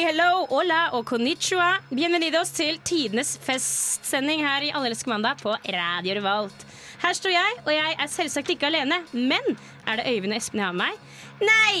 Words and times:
Hei, 0.00 0.06
hello, 0.14 0.46
hola 0.48 0.78
og 0.96 1.02
konnichiwa. 1.10 1.74
Bienvenidos 1.92 2.54
til 2.56 2.78
tidenes 2.88 3.34
festsending 3.44 4.40
her 4.40 4.64
i 4.64 4.70
Allelske 4.72 5.10
mandag 5.12 5.42
på 5.42 5.52
Radio 5.74 6.14
Revolt. 6.16 6.62
Her 7.02 7.12
står 7.18 7.34
jeg, 7.34 7.58
og 7.66 7.68
jeg 7.74 7.98
er 8.00 8.08
selvsagt 8.08 8.48
ikke 8.54 8.70
alene. 8.70 8.96
Men 9.12 9.58
er 9.84 10.00
det 10.00 10.06
Øyvind 10.08 10.32
og 10.32 10.38
Espen 10.38 10.62
jeg 10.62 10.70
har 10.70 10.78
med 10.78 10.86
meg? 10.86 11.18
Nei! 11.44 11.74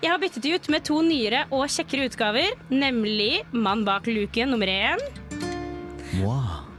Jeg 0.00 0.08
har 0.08 0.22
byttet 0.22 0.46
de 0.46 0.54
ut 0.56 0.70
med 0.72 0.86
to 0.88 1.02
nyere 1.04 1.42
og 1.50 1.66
kjekkere 1.74 2.06
utgaver, 2.08 2.56
nemlig 2.72 3.42
Mann 3.52 3.84
bak 3.84 4.08
luke 4.08 4.48
nummer 4.48 4.72
én 4.72 5.04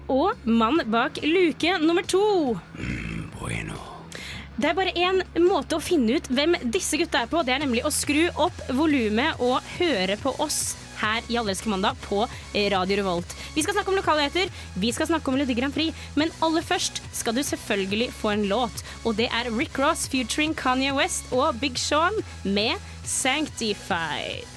og 0.10 0.50
Mann 0.50 0.82
bak 0.90 1.22
luke 1.22 1.77
nummer 1.84 2.10
to. 2.10 2.26
Det 4.58 4.72
er 4.72 4.74
bare 4.74 4.98
én 4.98 5.22
måte 5.46 5.77
å 5.77 5.84
finne 5.84 6.18
ut 6.18 6.32
hvem 6.34 6.58
disse 6.74 6.98
gutta 6.98 7.22
er 7.22 7.30
på. 7.30 7.46
Det 7.46 7.54
er 7.54 7.62
nemlig 7.62 7.86
å 7.86 7.94
skru 7.94 8.24
opp 8.34 8.66
volumet 8.74 9.38
og 9.46 9.62
høre 9.77 10.18
på 10.18 10.34
oss 10.41 10.74
her 11.02 11.26
i 11.30 11.38
Allelske 11.40 11.70
mandag 11.72 12.00
på 12.06 12.24
Radio 12.74 13.00
Revolt. 13.02 13.36
Vi 13.55 13.64
skal 13.66 13.78
snakke 13.78 13.94
om 13.94 14.00
lokalheter, 14.00 14.52
vi 14.76 14.92
skal 14.96 15.10
snakke 15.10 15.30
om 15.30 15.38
Melodi 15.38 15.58
Grand 15.58 15.76
Prix, 15.76 15.96
men 16.16 16.34
aller 16.42 16.66
først 16.66 17.02
skal 17.14 17.38
du 17.38 17.44
selvfølgelig 17.46 18.12
få 18.18 18.34
en 18.36 18.48
låt. 18.52 18.84
Og 19.05 19.18
det 19.18 19.30
er 19.32 19.52
Rick 19.54 19.80
Ross 19.80 20.08
featuring 20.10 20.55
Kanye 20.58 20.96
West 20.98 21.32
og 21.32 21.60
Big 21.62 21.80
Sean 21.82 22.14
med 22.44 22.78
Sanctified. 23.05 24.57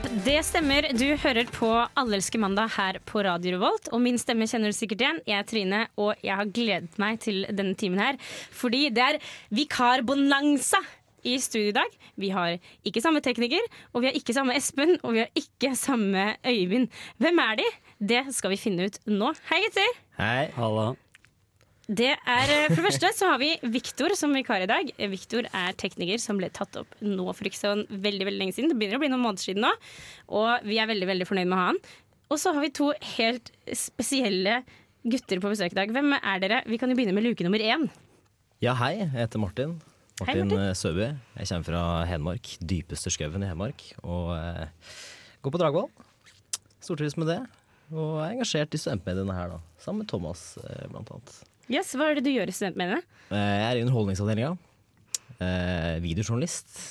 det 0.25 0.41
stemmer. 0.45 0.85
Du 0.93 1.05
hører 1.17 1.47
på 1.53 1.67
Allelske 1.97 2.39
mandag 2.41 2.69
her 2.75 2.99
på 3.07 3.23
Radio 3.25 3.55
Revolt. 3.55 3.89
Og 3.93 4.01
min 4.03 4.19
stemme 4.21 4.45
kjenner 4.49 4.71
du 4.71 4.77
sikkert 4.77 5.01
igjen. 5.01 5.19
Jeg 5.29 5.37
er 5.39 5.47
Trine, 5.49 5.81
og 5.97 6.19
jeg 6.25 6.37
har 6.37 6.51
gledet 6.53 6.99
meg 7.01 7.19
til 7.23 7.43
denne 7.49 7.73
timen 7.79 8.01
her. 8.01 8.19
Fordi 8.53 8.89
det 8.93 9.05
er 9.05 9.19
vikarbonanza 9.55 10.81
i 11.25 11.37
studio 11.41 11.71
i 11.71 11.77
dag. 11.77 11.99
Vi 12.21 12.31
har 12.33 12.57
ikke 12.85 13.01
samme 13.03 13.21
tekniker, 13.25 13.65
og 13.93 14.03
vi 14.03 14.11
har 14.11 14.17
ikke 14.17 14.35
samme 14.37 14.57
Espen, 14.57 14.97
og 15.01 15.15
vi 15.15 15.23
har 15.23 15.31
ikke 15.37 15.73
samme 15.77 16.31
Øyvind. 16.45 16.89
Hvem 17.21 17.45
er 17.45 17.61
de? 17.61 17.69
Det 18.13 18.25
skal 18.35 18.53
vi 18.53 18.61
finne 18.61 18.89
ut 18.89 18.99
nå. 19.09 19.33
Hei, 19.49 19.63
gutter. 19.65 19.95
Hei. 20.21 20.49
Halla. 20.57 20.91
Det 21.91 22.13
er, 22.13 22.47
eh, 22.47 22.69
for 22.69 22.77
det 22.77 22.85
første 22.85 23.09
så 23.17 23.29
har 23.33 23.39
vi 23.41 23.49
Viktor 23.73 24.13
som 24.15 24.31
vikar 24.31 24.63
i 24.63 24.69
dag. 24.69 24.91
Viktor 25.11 25.47
er 25.51 25.73
tekniker 25.75 26.21
som 26.23 26.37
ble 26.39 26.47
tatt 26.53 26.77
opp 26.79 26.93
nå 27.03 27.25
for 27.35 27.49
ikke 27.49 27.59
så 27.59 27.73
veldig 27.89 28.27
veldig 28.29 28.39
lenge 28.39 28.55
siden. 28.55 28.71
Det 28.71 28.77
begynner 28.79 28.99
å 28.99 29.03
bli 29.03 29.09
noen 29.11 29.25
måneder 29.25 29.43
siden 29.43 29.65
nå, 29.65 29.71
og 30.31 30.63
vi 30.63 30.79
er 30.79 30.87
veldig 30.87 31.09
veldig 31.09 31.27
fornøyd 31.27 31.49
med 31.51 31.57
å 31.57 31.59
ha 31.59 31.67
han. 31.73 31.81
Og 32.31 32.39
så 32.39 32.53
har 32.55 32.63
vi 32.63 32.71
to 32.71 32.93
helt 33.17 33.51
spesielle 33.75 34.61
gutter 35.03 35.43
på 35.43 35.51
besøk 35.51 35.75
i 35.75 35.79
dag. 35.81 35.91
Hvem 35.91 36.15
er 36.15 36.39
dere? 36.39 36.61
Vi 36.69 36.79
kan 36.79 36.93
jo 36.93 36.95
begynne 36.95 37.17
med 37.17 37.27
luke 37.27 37.43
nummer 37.43 37.59
én. 37.59 37.89
Ja, 38.63 38.77
hei. 38.79 38.93
Jeg 39.01 39.11
heter 39.17 39.43
Martin. 39.43 39.75
Hei, 40.21 40.37
Martin 40.37 40.47
Martin. 40.53 40.75
Søby. 40.79 41.07
Jeg 41.41 41.51
kommer 41.51 41.67
fra 41.73 41.85
Hedmark. 42.07 42.55
Dypeste 42.71 43.11
skauen 43.11 43.43
i 43.43 43.51
Hedmark. 43.51 43.83
Og 44.05 44.31
eh, 44.37 44.67
går 45.43 45.57
på 45.57 45.59
Dragvoll. 45.59 45.89
Stortrives 46.79 47.19
med 47.19 47.33
det. 47.33 47.41
Og 47.91 48.21
er 48.21 48.37
engasjert 48.37 48.77
i 48.77 48.79
studentmediene 48.79 49.35
her, 49.35 49.57
da. 49.57 49.63
Sammen 49.81 50.05
med 50.05 50.13
Thomas, 50.13 50.53
eh, 50.63 50.85
blant 50.93 51.11
annet. 51.11 51.41
Yes, 51.69 51.93
Hva 51.95 52.09
er 52.11 52.17
det 52.19 52.25
du 52.25 52.31
gjør 52.33 52.49
i 52.51 52.55
studentmediene? 52.55 53.01
Eh, 53.31 53.37
jeg 53.37 53.67
er 53.67 53.79
i 53.79 53.83
Underholdningsavdelinga. 53.85 54.55
Eh, 55.41 55.99
videojournalist 56.03 56.81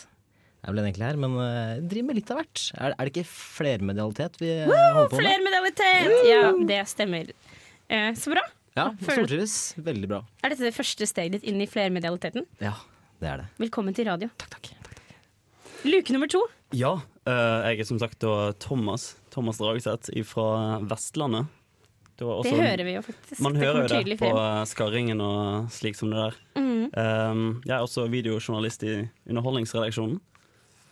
er 0.60 0.74
vel 0.74 0.82
egentlig 0.84 1.06
her, 1.06 1.18
men 1.20 1.34
jeg 1.40 1.82
driver 1.88 2.06
med 2.10 2.18
litt 2.20 2.30
av 2.32 2.40
hvert. 2.40 2.62
Er, 2.76 2.94
er 2.94 3.08
det 3.08 3.12
ikke 3.14 3.28
flermedialitet 3.30 4.38
vi 4.42 4.50
Woo, 4.68 4.76
holder 4.96 5.10
på 5.12 5.18
med? 5.20 5.24
Flermedialitet! 5.24 6.16
Ja, 6.28 6.42
det 6.70 6.80
stemmer. 6.90 7.30
Eh, 7.90 8.10
så 8.20 8.32
bra. 8.34 8.44
Ja, 8.78 8.86
stortrives. 9.02 9.56
Veldig 9.82 10.08
bra. 10.12 10.20
Er 10.44 10.52
dette 10.52 10.68
det 10.68 10.74
første 10.76 11.08
steget 11.08 11.38
ditt 11.38 11.48
inn 11.50 11.60
i 11.64 11.68
flermedialiteten? 11.68 12.46
Ja, 12.62 12.76
det 13.20 13.32
er 13.32 13.42
det. 13.42 13.48
Velkommen 13.64 13.96
til 13.96 14.06
radio. 14.08 14.30
Takk, 14.40 14.58
takk. 14.58 14.70
Luke 15.88 16.12
nummer 16.12 16.28
to. 16.30 16.42
Ja, 16.76 16.92
eh, 17.26 17.72
jeg 17.72 17.82
er 17.82 17.88
som 17.88 17.98
sagt 18.00 18.20
da 18.22 18.52
Thomas 18.62 19.14
Thomas 19.34 19.58
Dragseth 19.60 20.12
fra 20.28 20.78
Vestlandet. 20.90 21.48
Det, 22.20 22.26
også, 22.28 22.50
Det 22.50 22.60
hører 22.60 22.84
vi 22.84 22.92
jo 22.92 23.00
faktisk. 23.00 23.38
Man 23.40 23.54
det 23.56 23.62
hører 23.64 23.86
jo 23.86 24.00
det 24.04 24.16
på 24.20 24.28
frem. 24.28 24.66
Skarringen 24.68 25.22
og 25.24 25.70
slik 25.72 25.96
som 25.96 26.10
det 26.12 26.20
der. 26.20 26.34
Mm. 26.60 26.82
Um, 26.92 27.44
jeg 27.64 27.72
er 27.72 27.80
også 27.80 28.04
videojournalist 28.12 28.84
i 28.84 28.96
Underholdningsredaksjonen. 29.24 30.18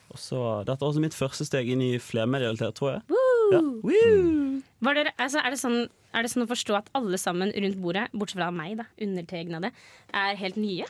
Og 0.08 0.16
så, 0.16 0.38
Dette 0.64 0.80
er 0.80 0.88
også 0.88 1.02
mitt 1.04 1.16
første 1.16 1.44
steg 1.44 1.68
inn 1.68 1.82
i 1.84 1.90
flermedialitet, 2.00 2.78
tror 2.78 2.94
jeg. 2.94 3.18
Ja. 3.52 3.60
Woo! 3.60 4.62
Var 4.84 4.96
dere, 4.96 5.12
altså, 5.20 5.42
er, 5.44 5.52
det 5.52 5.60
sånn, 5.60 5.82
er 6.16 6.24
det 6.24 6.32
sånn 6.32 6.46
å 6.46 6.48
forstå 6.48 6.78
at 6.78 6.88
alle 6.96 7.20
sammen 7.20 7.52
rundt 7.52 7.76
bordet, 7.82 8.06
bortsett 8.16 8.40
fra 8.40 8.48
meg, 8.54 8.78
da, 8.80 8.88
undertegnede, 9.04 9.74
er 10.16 10.40
helt 10.40 10.56
nye? 10.56 10.88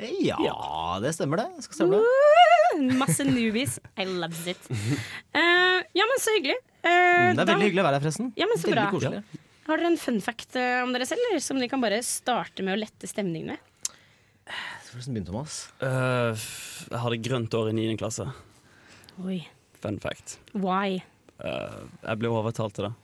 Ja, 0.00 0.40
det 1.04 1.12
stemmer 1.12 1.42
det. 1.42 1.66
Skal 1.66 1.82
stemme 1.82 2.00
Woo! 2.00 2.96
Masse 2.96 3.26
newbies. 3.28 3.76
I 4.00 4.08
loves 4.08 4.46
it. 4.48 4.72
Uh, 5.36 5.84
ja, 5.98 6.08
men 6.08 6.24
så 6.24 6.32
hyggelig. 6.38 6.56
Eh, 6.82 6.90
Mm, 7.30 7.36
Det 7.36 7.42
er 7.42 7.44
da- 7.44 7.52
veldig 7.54 7.66
hyggelig 7.70 7.82
å 7.82 7.86
være 7.88 7.96
her, 7.98 8.00
forresten. 8.06 8.32
Ja, 8.36 8.46
men 8.46 8.56
så 8.58 8.68
veldig 8.68 8.74
bra. 8.74 8.90
koselig. 8.90 9.24
Har 9.66 9.76
dere 9.76 9.86
en 9.86 9.96
fun 10.00 10.20
fact 10.20 10.56
eh, 10.56 10.82
om 10.82 10.92
dere 10.92 11.06
selv, 11.06 11.20
eller 11.30 11.40
som 11.40 11.58
dere 11.58 11.68
kan 11.68 11.80
bare 11.80 11.98
starte 12.02 12.62
med 12.64 12.74
å 12.78 12.80
lette 12.80 13.06
stemningen 13.06 13.46
med? 13.46 13.58
Du 14.90 14.98
begynne, 14.98 15.24
Thomas. 15.26 15.70
Uh, 15.80 16.34
jeg 16.90 16.98
hadde 16.98 17.22
grønt 17.22 17.50
år 17.54 17.68
i 17.70 17.72
9. 17.76 17.96
klasse. 18.00 18.24
Oi. 19.24 19.46
Fun 19.80 19.98
fact. 20.00 20.38
Why? 20.54 21.02
Uh, 21.38 21.86
jeg 22.02 22.18
ble 22.18 22.28
overtalt 22.32 22.74
til 22.74 22.88
det. 22.88 22.94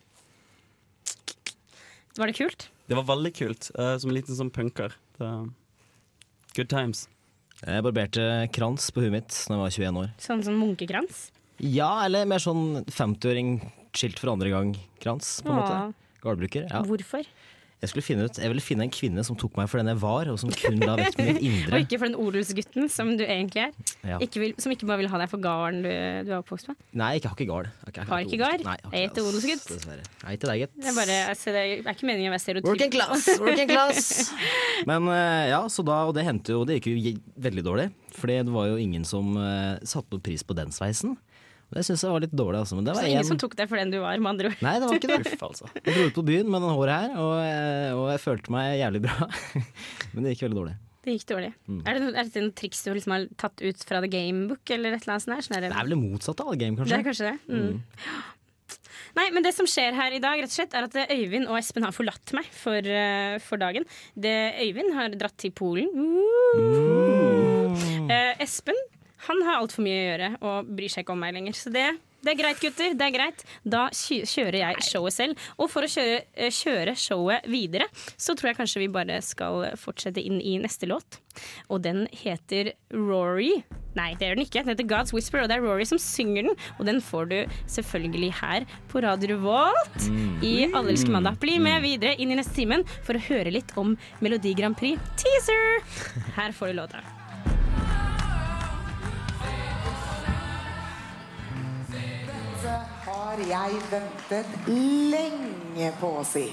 Var 2.17 2.27
det 2.33 2.37
kult? 2.39 2.69
Det 2.89 2.97
var 2.97 3.05
veldig 3.05 3.33
kult. 3.37 3.71
Uh, 3.79 3.97
som 3.99 4.11
en 4.11 4.17
liten 4.17 4.35
sånn 4.39 4.51
punker. 4.51 4.95
Det, 5.21 5.31
good 6.57 6.69
times. 6.73 7.07
Jeg 7.63 7.83
barberte 7.87 8.27
krans 8.53 8.91
på 8.93 9.05
huet 9.05 9.13
mitt 9.15 9.29
da 9.49 9.55
jeg 9.55 9.63
var 9.63 9.71
21 9.71 10.01
år. 10.03 10.11
Sånn 10.21 10.43
som 10.45 10.59
munkekrans? 10.61 11.31
Ja, 11.63 11.91
eller 12.05 12.29
mer 12.29 12.43
sånn 12.43 12.85
50-åring 12.91 13.59
skilt 13.97 14.21
for 14.21 14.35
andre 14.35 14.53
gang-krans, 14.53 15.39
på 15.45 15.53
en 15.53 15.61
måte. 15.61 15.77
Åh, 15.89 16.21
Gårdbruker. 16.27 16.67
Ja. 16.69 16.83
Hvorfor? 16.85 17.25
Jeg 17.77 17.91
skulle 17.91 18.07
finne 18.07 18.25
ut, 18.25 18.39
jeg 18.41 18.49
ville 18.49 18.63
finne 18.65 18.87
en 18.87 18.93
kvinne 18.93 19.21
som 19.27 19.37
tok 19.37 19.59
meg 19.59 19.67
for 19.69 19.77
den 19.77 19.91
jeg 19.91 19.99
var, 20.01 20.31
og 20.33 20.39
som 20.41 20.49
kun 20.49 20.79
la 20.81 20.95
vekt 20.97 21.19
på 21.19 21.27
mitt 21.27 21.43
indre. 21.49 21.77
Og 21.77 21.83
ikke 21.85 21.99
for 22.01 22.09
den 22.09 22.17
odelsgutten 22.17 22.89
som 22.93 23.11
du 23.19 23.25
egentlig 23.27 23.67
er. 23.67 23.75
Ja. 24.01 24.21
Ikke 24.25 24.41
vil, 24.41 24.55
som 24.63 24.73
ikke 24.73 24.89
bare 24.89 25.03
vil 25.03 25.11
ha 25.13 25.21
deg 25.21 25.29
for 25.29 25.45
gården 25.45 25.83
du, 25.85 25.91
du 26.25 26.33
er 26.33 26.39
oppvokst 26.39 26.71
med. 26.73 26.79
Nei, 26.97 27.11
jeg 27.19 27.27
har 27.27 27.37
ikke 27.37 27.49
gard. 27.51 27.69
Jeg 27.85 28.09
Har 28.09 28.25
ikke 28.25 28.41
gard? 28.41 28.65
Jeg 28.65 29.11
heter 29.11 29.29
odelsgutt. 29.29 29.69
Nei 30.25 30.39
til 30.41 30.53
deg, 30.55 30.65
gitt. 30.65 30.75
Det 30.81 30.89
er, 30.89 30.97
bare, 30.97 31.21
altså, 31.35 31.53
det 31.53 31.67
er 31.77 31.93
ikke 31.93 32.09
meningen 32.09 32.33
å 32.33 32.37
være 32.39 32.45
stereotyp. 32.47 32.71
Working 32.73 32.97
class, 32.97 33.29
working 33.45 33.71
class! 33.75 34.33
Men 34.91 35.13
eh, 35.13 35.45
ja, 35.53 35.61
så 35.69 35.85
da, 35.85 36.01
og 36.09 36.17
det 36.17 36.25
hendte 36.25 36.57
jo, 36.57 36.65
det 36.65 36.81
gikk 36.81 36.91
jo 36.95 37.15
veldig 37.45 37.67
dårlig. 37.69 37.89
Fordi 38.17 38.41
det 38.49 38.57
var 38.57 38.73
jo 38.73 38.81
ingen 38.81 39.05
som 39.05 39.37
uh, 39.37 39.77
satte 39.85 40.17
noe 40.17 40.25
pris 40.25 40.41
på 40.49 40.57
den 40.57 40.73
sveisen. 40.73 41.19
Det 41.75 41.83
syns 41.83 42.03
jeg 42.05 42.13
var 42.15 42.23
litt 42.23 42.35
dårlig, 42.39 42.61
altså. 42.63 42.77
Men 42.79 42.85
det 42.87 42.95
Så 42.95 43.01
var 43.03 43.09
ingen 43.11 43.25
en... 43.25 43.29
som 43.33 43.39
tok 43.43 43.57
deg 43.59 43.67
for 43.69 43.81
den 43.81 43.91
du 43.91 43.99
var, 43.99 44.17
med 44.23 44.31
andre 44.37 44.53
ord. 44.53 44.61
Nei, 44.63 44.75
det 44.79 44.87
var 44.87 44.99
ikke 45.01 45.11
det. 45.11 45.19
Uff, 45.35 45.43
altså. 45.49 45.71
Jeg 45.83 45.95
dro 45.97 46.05
ut 46.07 46.15
på 46.21 46.25
byen 46.29 46.51
med 46.53 46.63
den 46.63 46.75
håret 46.79 47.01
her, 47.03 47.17
og, 47.19 47.33
jeg- 47.43 47.97
og 47.99 48.05
jeg 48.15 48.23
følte 48.23 48.55
meg 48.55 48.77
jævlig 48.79 49.01
bra. 49.09 49.29
Men 50.15 50.23
det 50.29 50.35
gikk 50.37 50.45
veldig 50.47 50.61
dårlig. 50.61 50.77
Det 51.07 51.15
gikk 51.17 51.27
dårlig. 51.31 51.51
Mm. 51.71 51.81
Er, 51.83 51.91
det, 51.95 52.01
noen, 52.05 52.17
er 52.19 52.31
det 52.31 52.41
en 52.43 52.49
triks 52.63 52.81
du 52.87 52.89
liksom 52.95 53.13
har 53.17 53.27
tatt 53.39 53.63
ut 53.63 53.83
fra 53.87 54.01
The 54.03 54.09
Gamebook, 54.11 54.63
eller 54.75 54.95
et 54.97 55.05
eller 55.05 55.17
annet 55.17 55.27
sånt? 55.27 55.35
der? 55.37 55.47
Sånn 55.47 55.59
det, 55.63 55.69
er 55.71 55.77
vel 55.83 55.95
det 55.95 56.01
motsatte 56.01 56.47
av 56.47 56.55
The 56.55 56.59
game, 56.63 56.79
kanskje. 56.79 56.95
det 56.95 57.03
er 57.03 57.07
kanskje 57.11 57.29
det. 57.31 57.37
Mm. 57.51 58.33
Nei, 59.17 59.27
men 59.33 59.45
det 59.47 59.53
som 59.57 59.69
skjer 59.71 59.95
her 59.97 60.13
i 60.13 60.19
dag, 60.21 60.39
rett 60.43 60.51
og 60.51 60.57
slett, 60.59 60.75
er 60.77 60.87
at 60.89 60.97
Øyvind 61.15 61.47
og 61.49 61.57
Espen 61.61 61.87
har 61.87 61.95
forlatt 61.95 62.33
meg 62.37 62.49
for, 62.53 62.85
uh, 62.91 63.37
for 63.47 63.63
dagen. 63.63 63.87
Det, 64.19 64.35
Øyvind 64.67 64.91
har 64.99 65.15
dratt 65.17 65.39
til 65.41 65.55
Polen. 65.57 65.89
Mm. 65.95 67.79
Uh. 68.11 68.35
Espen 68.43 68.77
han 69.29 69.47
har 69.47 69.61
altfor 69.61 69.87
mye 69.87 69.97
å 70.01 70.05
gjøre 70.11 70.35
og 70.41 70.75
bryr 70.77 70.93
seg 70.93 71.07
ikke 71.07 71.17
om 71.17 71.25
meg 71.25 71.37
lenger. 71.37 71.59
Så 71.59 71.73
det 71.75 71.89
det 72.27 72.33
er 72.33 72.39
greit, 72.41 72.59
gutter. 72.59 72.95
det 72.99 73.07
er 73.07 73.13
greit 73.15 73.43
Da 73.63 73.85
kjører 73.95 74.59
jeg 74.59 74.85
showet 74.89 75.15
selv. 75.15 75.43
Og 75.63 75.71
for 75.71 75.87
å 75.87 75.91
kjøre, 75.91 76.23
eh, 76.35 76.51
kjøre 76.51 76.97
showet 76.99 77.47
videre, 77.47 77.87
så 78.19 78.35
tror 78.35 78.51
jeg 78.51 78.59
kanskje 78.59 78.83
vi 78.83 78.89
bare 78.91 79.21
skal 79.23 79.69
fortsette 79.79 80.25
inn 80.25 80.41
i 80.41 80.57
neste 80.59 80.89
låt. 80.91 81.21
Og 81.71 81.83
den 81.83 82.09
heter 82.11 82.73
Rory. 82.91 83.63
Nei, 83.95 84.15
det 84.19 84.27
gjør 84.27 84.37
den 84.37 84.47
ikke. 84.47 84.65
Den 84.65 84.73
heter 84.75 84.89
God's 84.91 85.15
Whisper, 85.15 85.45
og 85.45 85.49
det 85.49 85.59
er 85.59 85.63
Rory 85.65 85.87
som 85.89 86.01
synger 86.03 86.49
den. 86.49 86.57
Og 86.81 86.87
den 86.87 86.99
får 87.01 87.31
du 87.31 87.37
selvfølgelig 87.71 88.33
her 88.41 88.67
på 88.91 89.05
Radio 89.07 89.37
Revolt 89.37 90.09
i 90.43 90.67
Allelske 90.73 91.13
mandag. 91.15 91.39
Bli 91.39 91.61
med 91.63 91.85
videre 91.87 92.17
inn 92.19 92.35
i 92.35 92.41
neste 92.41 92.59
timen 92.59 92.83
for 93.07 93.15
å 93.15 93.27
høre 93.29 93.55
litt 93.55 93.71
om 93.79 93.95
Melodi 94.21 94.57
Grand 94.59 94.77
Prix 94.77 94.99
teaser. 95.21 95.79
Her 96.41 96.51
får 96.51 96.75
du 96.75 96.81
låta. 96.83 97.05
Har 103.37 103.69
jeg 103.69 103.81
ventet 103.91 104.47
lenge 105.13 105.93
på 106.01 106.09
å 106.21 106.25
si. 106.25 106.47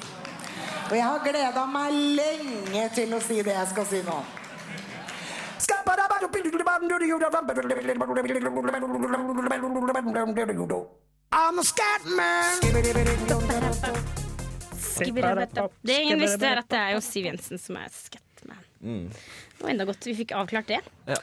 Og 0.90 0.96
jeg 0.98 1.04
har 1.06 1.22
gleda 1.24 1.66
meg 1.72 1.94
lenge 2.18 2.88
til 2.96 3.14
å 3.16 3.20
si 3.24 3.40
det 3.46 3.54
jeg 3.56 3.68
skal 3.72 3.86
si 3.88 4.02
nå. 4.04 4.18
I'm 11.34 11.60
a 11.60 11.64
scatman. 11.64 12.60
Det 15.82 16.02
ingen 16.02 16.20
visste, 16.20 16.46
er 16.46 16.60
at 16.62 16.70
det 16.70 16.78
er 16.78 16.92
jo 16.94 17.02
Siv 17.02 17.26
Jensen 17.26 17.58
som 17.58 17.80
er 17.80 17.88
Scatman. 17.96 18.60
Det 18.84 19.64
var 19.64 19.72
enda 19.72 19.88
godt 19.88 20.06
vi 20.06 20.14
fikk 20.20 20.36
avklart 20.38 20.70
det. 20.70 20.82
Ja. 21.08 21.18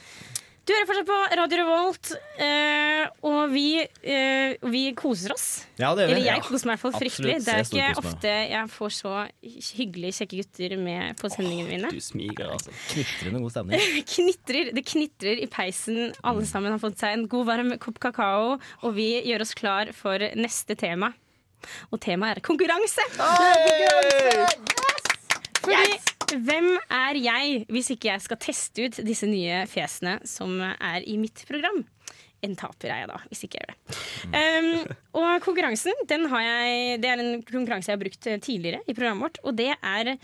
Du 0.70 0.74
hører 0.76 0.86
fortsatt 0.86 1.08
på 1.08 1.14
Radio 1.34 1.56
Revolt, 1.58 2.10
eh, 2.38 3.08
og 3.26 3.50
vi, 3.50 3.80
eh, 3.82 4.52
vi 4.70 4.82
koser 4.94 5.32
oss. 5.34 5.46
Ja, 5.80 5.88
det 5.98 6.04
gjør 6.04 6.10
vi. 6.12 6.12
Eller 6.14 6.26
jeg 6.28 6.36
Ja, 6.38 6.44
koser 6.46 6.68
meg 6.68 6.76
i 6.76 6.78
hvert 6.78 6.84
fall 6.84 6.92
fryktelig. 6.94 7.32
absolutt. 7.40 7.46
Det 7.48 7.80
er 7.80 7.90
ikke 7.90 8.04
ofte 8.04 8.34
jeg 8.52 8.70
får 8.70 8.92
så 8.94 9.14
hyggelige, 9.80 10.14
kjekke 10.20 10.38
gutter 10.38 10.76
med 10.78 11.16
på 11.18 11.30
sendingene 11.34 11.68
mine. 11.72 11.90
Du 11.90 11.98
smiger, 11.98 12.52
altså. 12.54 12.70
Knitrende 12.92 13.40
god 13.42 13.50
stemning. 13.50 13.80
knitrer, 14.14 14.70
det 14.78 14.84
knitrer 14.86 15.42
i 15.42 15.48
peisen. 15.50 16.14
Alle 16.22 16.46
sammen 16.46 16.70
har 16.70 16.78
fått 16.78 17.02
seg 17.02 17.18
en 17.18 17.26
god 17.26 17.50
varm 17.50 17.74
kopp 17.82 17.98
kakao, 17.98 18.60
og 18.86 18.94
vi 18.94 19.08
gjør 19.26 19.40
oss 19.48 19.54
klar 19.58 19.90
for 19.92 20.22
neste 20.38 20.78
tema. 20.78 21.10
Og 21.90 21.98
temaet 21.98 22.38
er 22.38 22.46
konkurranse. 22.46 23.02
Hey! 23.18 24.46
konkurranse! 24.46 24.46
Yes! 25.66 25.98
Fordi 26.06 26.19
hvem 26.36 26.72
er 26.92 27.18
jeg 27.20 27.62
hvis 27.72 27.92
ikke 27.94 28.10
jeg 28.12 28.24
skal 28.24 28.40
teste 28.42 28.86
ut 28.86 29.00
disse 29.06 29.28
nye 29.28 29.64
fjesene 29.70 30.18
som 30.28 30.60
er 30.62 31.06
i 31.06 31.16
mitt 31.20 31.44
program? 31.48 31.82
En 32.40 32.54
taper 32.56 32.88
er 32.88 33.02
jeg 33.02 33.10
da, 33.10 33.18
hvis 33.28 33.42
ikke 33.44 33.60
jeg 33.60 33.66
gjør 33.66 33.72
det. 33.74 33.96
Um, 34.32 34.94
og 35.20 35.42
konkurransen, 35.44 36.04
den 36.08 36.24
har 36.32 36.44
jeg, 36.46 37.00
det 37.02 37.10
er 37.10 37.20
en 37.20 37.42
konkurranse 37.44 37.90
jeg 37.90 37.98
har 37.98 38.00
brukt 38.00 38.28
eh, 38.30 38.40
tidligere 38.40 38.80
i 38.88 38.94
programmet 38.96 39.26
vårt. 39.26 39.42
Og 39.44 39.58
det 39.58 39.74
er 39.76 40.14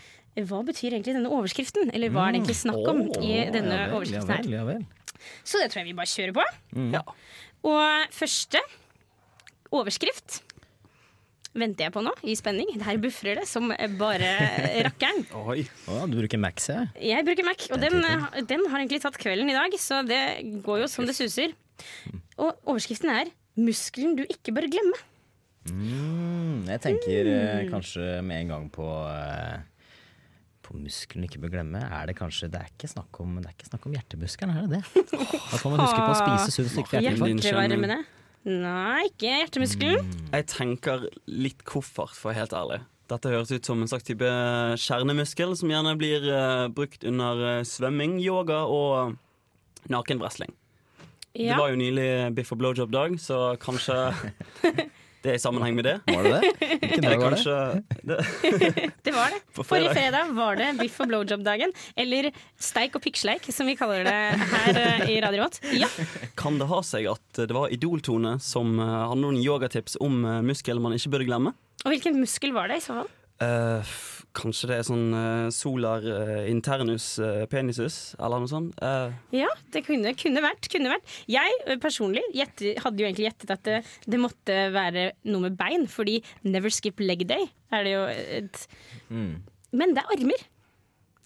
hva 0.47 0.62
betyr 0.64 0.93
egentlig 0.93 1.14
denne 1.17 1.32
overskriften? 1.32 1.93
Eller 1.97 2.12
hva 2.12 2.26
er 2.26 2.35
det 2.35 2.41
egentlig 2.43 2.59
snakk 2.59 2.88
om 2.93 3.05
i 3.20 3.37
denne 3.52 3.76
ja 3.76 3.85
vel, 3.87 3.94
overskriften 3.99 4.32
ja 4.32 4.38
her? 4.38 4.49
vel, 4.49 4.56
ja 4.56 4.64
vel. 4.69 5.31
Så 5.44 5.61
det 5.61 5.70
tror 5.73 5.82
jeg 5.82 5.91
vi 5.91 5.97
bare 5.97 6.12
kjører 6.12 6.35
på. 6.37 6.44
Ja. 6.93 7.02
Og 7.67 8.17
første 8.17 8.61
overskrift 9.75 10.41
venter 11.56 11.87
jeg 11.87 11.94
på 11.94 12.03
nå, 12.05 12.12
i 12.26 12.37
spenning. 12.38 12.70
Her 12.85 13.00
bufrer 13.03 13.41
det 13.41 13.47
som 13.50 13.73
bare 14.00 14.31
rakkeren. 14.87 15.25
Oi. 15.53 15.64
Oh, 15.91 16.05
du 16.08 16.19
bruker 16.20 16.41
Mac, 16.41 16.61
ser 16.62 16.88
Jeg 16.94 17.17
Jeg 17.17 17.26
bruker 17.29 17.49
Mac, 17.49 17.67
og 17.73 17.82
den, 17.82 18.00
den 18.49 18.67
har 18.70 18.81
egentlig 18.81 19.03
tatt 19.05 19.19
kvelden 19.20 19.50
i 19.53 19.56
dag, 19.56 19.76
så 19.81 20.03
det 20.06 20.23
går 20.67 20.85
jo 20.85 20.91
som 20.91 21.08
det 21.08 21.17
suser. 21.19 21.56
Og 22.37 22.53
overskriften 22.64 23.12
er 23.12 23.32
'Muskelen 23.56 24.19
du 24.19 24.25
ikke 24.29 24.53
bør 24.53 24.69
glemme'. 24.69 24.99
Mm, 25.73 26.69
jeg 26.69 26.81
tenker 26.85 27.25
mm. 27.25 27.70
kanskje 27.73 28.20
med 28.23 28.43
en 28.43 28.52
gang 28.52 28.67
på 28.70 28.85
eh, 29.09 29.56
på 30.67 30.76
muskelen 30.82 31.26
ikke 31.26 31.41
bør 31.44 31.55
glemme. 31.59 31.79
Er 31.79 32.11
det 32.11 32.17
kanskje 32.19 32.50
Det 32.50 32.61
er 32.61 32.70
ikke 32.73 32.91
snakk 32.91 33.20
om, 33.23 33.38
det 33.38 33.50
er 33.50 33.55
ikke 33.55 33.70
snakk 33.70 33.87
om 33.87 33.97
hjertemuskelen, 33.97 34.52
er 34.52 34.67
det 34.67 34.70
det? 34.76 34.82
kan 35.62 35.73
man 35.73 35.82
huske 35.85 36.02
på 36.02 36.12
å 36.12 36.20
spise 36.20 36.50
sunt 36.56 36.75
og 36.75 36.85
ikke 36.85 37.02
Nei, 38.46 39.08
ikke 39.08 39.26
hjertemuskelen. 39.26 40.10
Jeg 40.31 40.44
tenker 40.52 41.08
litt 41.26 41.64
koffert, 41.66 42.14
for 42.14 42.31
å 42.31 42.31
være 42.31 42.44
helt 42.44 42.52
ærlig. 42.54 42.78
Dette 43.10 43.31
høres 43.32 43.50
ut 43.50 43.66
som 43.66 43.81
en 43.82 43.90
slags 43.90 44.06
type 44.06 44.28
kjernemuskel 44.82 45.54
som 45.58 45.70
gjerne 45.70 45.94
blir 45.98 46.22
uh, 46.31 46.66
brukt 46.70 47.02
under 47.06 47.43
eh, 47.50 47.64
svømming, 47.66 48.16
yoga 48.22 48.64
og 48.70 49.16
nakenwrestling. 49.90 50.54
Det 51.37 51.58
var 51.58 51.70
jo 51.70 51.78
nylig 51.78 52.08
biff 52.38 52.54
og 52.54 52.62
blowjob-dag, 52.62 53.19
så 53.22 53.40
kanskje 53.62 53.98
det 55.26 55.34
er 55.34 55.38
i 55.40 55.43
sammenheng 55.43 55.75
med 55.76 55.87
det. 55.88 55.94
Var 56.08 56.23
det 56.26 56.32
det? 56.37 56.70
Hvilken 56.81 57.05
dag 57.06 57.19
var 57.20 57.34
det? 57.34 57.43
kanskje 57.43 57.56
det, 58.06 58.19
Det 59.06 59.14
var 59.17 59.34
det. 59.34 59.40
Forrige 59.58 59.90
fredag. 59.90 59.96
fredag 59.99 60.32
var 60.38 60.56
det 60.61 60.69
biff 60.81 60.96
og 61.02 61.11
blowjob-dagen. 61.11 61.75
Eller 61.99 62.31
steik 62.62 62.96
og 62.99 63.05
pikksleik, 63.05 63.46
som 63.55 63.69
vi 63.69 63.76
kaller 63.78 64.06
det 64.06 64.17
her 64.55 64.81
eh, 64.82 65.05
i 65.12 65.20
Radio 65.25 65.44
Rått. 65.44 65.61
Ja. 65.76 65.90
Kan 66.38 66.58
det 66.62 66.70
ha 66.70 66.81
seg 66.87 67.08
at 67.12 67.43
det 67.43 67.55
var 67.56 67.73
Idol-Tone 67.75 68.37
som 68.43 68.78
eh, 68.81 68.96
hadde 69.11 69.20
noen 69.25 69.38
yogatips 69.43 69.99
om 70.02 70.23
eh, 70.25 70.40
muskel 70.46 70.81
man 70.82 70.96
ikke 70.96 71.12
burde 71.17 71.28
glemme? 71.28 71.55
Og 71.84 71.93
hvilken 71.93 72.17
muskel 72.23 72.55
var 72.56 72.70
det 72.73 72.81
i 72.81 72.84
så 72.87 73.00
fall? 73.02 73.11
Eh, 73.44 73.82
f- 73.84 74.15
kanskje 74.37 74.69
det 74.71 74.77
er 74.79 74.85
sånn 74.87 75.06
uh, 75.17 75.49
solar 75.55 76.05
uh, 76.05 76.43
internus 76.50 77.06
uh, 77.23 77.43
penisus, 77.50 77.97
eller 78.21 78.43
noe 78.44 78.50
sånt. 78.50 78.77
Eh, 78.85 79.15
Ja, 79.41 79.49
det 79.75 79.83
kunne, 79.88 80.12
kunne 80.21 80.43
vært. 80.44 80.69
Kunne 80.73 80.93
vært. 80.93 81.15
Jeg 81.33 81.79
personlig 81.83 82.23
gjette, 82.37 82.75
hadde 82.85 83.00
jo 83.03 83.09
egentlig 83.09 83.27
gjettet 83.31 83.55
at 83.56 83.65
det, 83.67 83.79
det 84.06 84.21
måtte 84.23 84.59
være 84.77 85.06
noe 85.33 85.47
med 85.49 85.56
bein, 85.59 85.88
fordi 85.91 86.19
never 86.44 86.73
skip 86.75 87.00
leg 87.05 87.25
day 87.31 87.49
er 87.73 87.87
det 87.88 87.97
jo 87.97 88.05
et 88.12 88.62
Mm. 89.11 89.33
Men 89.77 89.93
det 89.97 90.03
er 90.05 90.12
armer. 90.17 90.44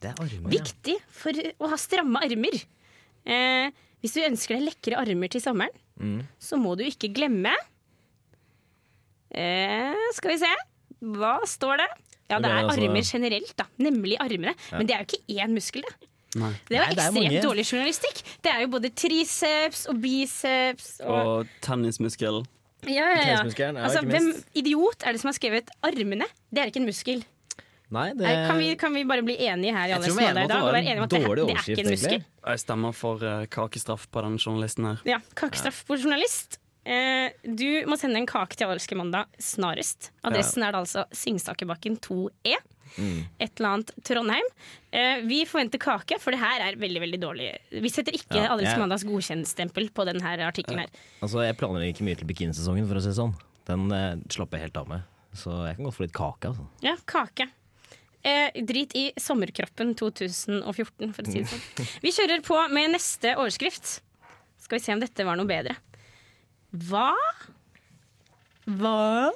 Det 0.01 0.09
er 0.11 0.17
armer, 0.25 0.47
ja. 0.47 0.53
Viktig 0.57 0.97
for 1.13 1.37
å 1.61 1.69
ha 1.75 1.77
stramme 1.81 2.23
armer. 2.25 2.57
Eh, 3.29 3.69
hvis 4.01 4.15
du 4.17 4.23
ønsker 4.25 4.57
deg 4.57 4.65
lekre 4.71 4.97
armer 5.03 5.29
til 5.33 5.43
sommeren, 5.45 5.75
Mm. 6.01 6.23
så 6.41 6.57
må 6.57 6.71
du 6.79 6.85
ikke 6.87 7.11
glemme 7.13 7.53
eh, 9.35 9.97
Skal 10.17 10.33
vi 10.35 10.39
se. 10.41 10.53
Hva 11.01 11.35
står 11.49 11.81
det? 11.83 11.89
Ja, 12.31 12.39
Det 12.39 12.47
er 12.51 12.55
er 12.55 12.63
altså- 12.69 12.87
armer 12.87 13.03
generelt, 13.13 13.57
da. 13.59 13.65
Nemlig 13.79 14.17
armene. 14.21 14.55
Men 14.73 14.87
det 14.87 14.95
er 14.95 14.99
jo 15.03 15.07
ikke 15.11 15.43
én 15.43 15.51
muskel, 15.55 15.83
det. 15.83 15.95
nei. 16.37 16.53
Det 16.69 16.77
er 16.77 16.81
Nei, 16.87 16.95
det 16.95 16.99
er 16.99 17.11
ekstremt 17.11 17.15
mange. 17.25 17.43
dårlig 17.43 17.65
journalistikk. 17.73 18.23
Det 18.43 18.53
er 18.53 18.61
jo 18.61 18.69
både 18.69 18.91
triceps 18.95 19.87
og 19.91 20.01
biceps 20.01 21.01
og 21.03 21.27
Og 21.27 21.47
tennismuskel. 21.61 22.45
Ja, 22.87 22.93
ja, 22.93 23.27
ja. 23.27 23.43
Er 23.43 23.83
Altså, 23.85 24.01
hvem 24.07 24.33
idiot 24.55 25.03
er 25.05 25.13
det 25.13 25.21
som 25.21 25.29
har 25.29 25.35
skrevet 25.37 25.69
'armene'? 25.85 26.25
Det 26.55 26.59
er 26.63 26.67
ikke 26.71 26.81
en 26.81 26.87
muskel. 26.87 27.25
Nei, 27.91 28.13
det 28.15 28.23
kan, 28.47 28.57
vi, 28.59 28.75
kan 28.79 28.95
vi 28.95 29.03
bare 29.03 29.23
bli 29.27 29.35
enige 29.37 29.73
her 29.75 29.89
i 29.89 29.93
alle 29.97 30.07
er 30.07 30.11
er 30.15 30.35
der 30.35 30.45
i 30.45 30.47
dag? 30.47 30.49
det 30.49 30.57
Og 30.57 30.63
var 30.63 30.73
være 30.73 30.85
enige 30.87 30.97
om 30.99 31.03
at 31.03 31.11
det, 31.11 31.23
dårlig 31.27 31.47
det 31.49 31.57
er 31.57 31.71
ikke 31.75 31.81
en 31.81 31.91
muskel? 31.91 32.09
egentlig. 32.13 32.25
Jeg 32.47 32.59
stemmer 32.61 32.93
for 32.95 33.25
eh, 33.27 33.47
kakestraff 33.51 34.07
på 34.13 34.23
den 34.23 34.37
journalisten 34.39 34.85
her. 34.87 34.97
Ja, 35.05 35.19
Kakestraff 35.35 35.83
på 35.89 35.97
journalist. 35.99 36.60
Eh, 36.85 37.31
du 37.45 37.85
må 37.87 37.99
sende 38.01 38.17
en 38.23 38.27
kake 38.27 38.57
til 38.57 38.67
Allerske 38.67 38.97
mandag 38.97 39.27
snarest. 39.39 40.11
Adressen 40.25 40.63
er 40.65 40.73
da 40.73 40.81
altså 40.85 41.05
Singsakerbakken 41.13 41.99
2E. 42.01 42.57
Mm. 42.97 43.21
Et 43.39 43.53
eller 43.61 43.69
annet 43.77 43.91
Trondheim. 44.03 44.49
Eh, 44.91 45.21
vi 45.29 45.45
forventer 45.47 45.79
kake, 45.79 46.17
for 46.19 46.35
det 46.35 46.41
her 46.41 46.65
er 46.65 46.79
veldig 46.81 47.03
veldig 47.05 47.21
dårlig. 47.23 47.51
Vi 47.71 47.93
setter 47.93 48.17
ikke 48.17 48.41
Ja, 48.41 48.49
Allerske 48.51 48.73
jeg- 48.75 48.83
mandags 48.83 49.05
godkjennstempel 49.07 49.91
på 49.95 50.07
denne 50.09 50.23
artikkelen 50.49 50.81
her. 50.81 50.89
Altså, 51.23 51.45
Jeg 51.47 51.57
planlegger 51.57 51.95
ikke 51.95 52.05
mye 52.09 52.17
til 52.19 52.27
bikinisesongen, 52.27 52.89
for 52.89 52.95
å 52.97 53.03
si 53.03 53.09
det 53.13 53.17
sånn. 53.21 53.35
Den 53.67 53.93
eh, 53.93 54.17
slapper 54.29 54.59
jeg 54.59 54.71
helt 54.71 54.77
av 54.79 54.89
med. 54.89 55.03
Så 55.35 55.53
jeg 55.69 55.77
kan 55.77 55.85
godt 55.85 55.95
få 55.95 56.01
litt 56.09 56.13
kake. 56.13 56.49
altså. 56.49 56.67
Ja, 56.83 56.97
kake. 57.07 57.51
Eh, 58.25 58.51
drit 58.67 58.93
i 58.97 59.13
sommerkroppen 59.17 59.95
2014, 59.95 61.15
for 61.15 61.23
å 61.23 61.27
si 61.31 61.39
det 61.41 61.47
sånn. 61.47 61.87
Vi 62.03 62.11
kjører 62.11 62.43
på 62.43 62.59
med 62.73 62.91
neste 62.91 63.37
overskrift. 63.37 64.01
Skal 64.59 64.79
vi 64.79 64.85
se 64.85 64.93
om 64.93 65.01
dette 65.01 65.25
var 65.25 65.37
noe 65.37 65.47
bedre. 65.47 65.77
Hva 66.73 67.11
Hva 68.71 69.31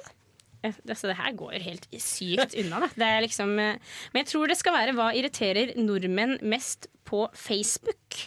altså, 0.65 1.09
Det 1.09 1.17
her 1.19 1.33
går 1.37 1.55
jo 1.57 1.63
helt 1.65 1.87
sykt 2.01 2.55
unna, 2.61 2.79
da. 2.85 2.89
Det 2.95 3.09
er 3.09 3.21
liksom, 3.25 3.51
eh, 3.59 3.77
men 4.13 4.21
jeg 4.23 4.29
tror 4.31 4.47
det 4.49 4.57
skal 4.57 4.73
være 4.73 4.95
hva 4.97 5.09
irriterer 5.17 5.73
nordmenn 5.77 6.37
mest 6.49 6.87
på 7.05 7.25
Facebook. 7.37 8.17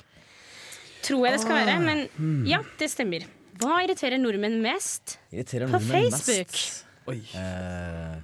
Tror 1.03 1.25
jeg 1.27 1.35
det 1.35 1.41
skal 1.43 1.59
være, 1.65 1.79
men 1.83 2.45
ja, 2.47 2.61
det 2.79 2.91
stemmer. 2.93 3.25
Hva 3.59 3.81
irriterer 3.83 4.21
nordmenn 4.23 4.61
mest? 4.63 5.17
Irriterer 5.35 5.67
På 5.71 5.81
nordmenn 5.81 6.13
Facebook. 6.13 6.53
mest. 6.55 6.85
Oi, 7.09 7.19
Eh, 7.35 8.19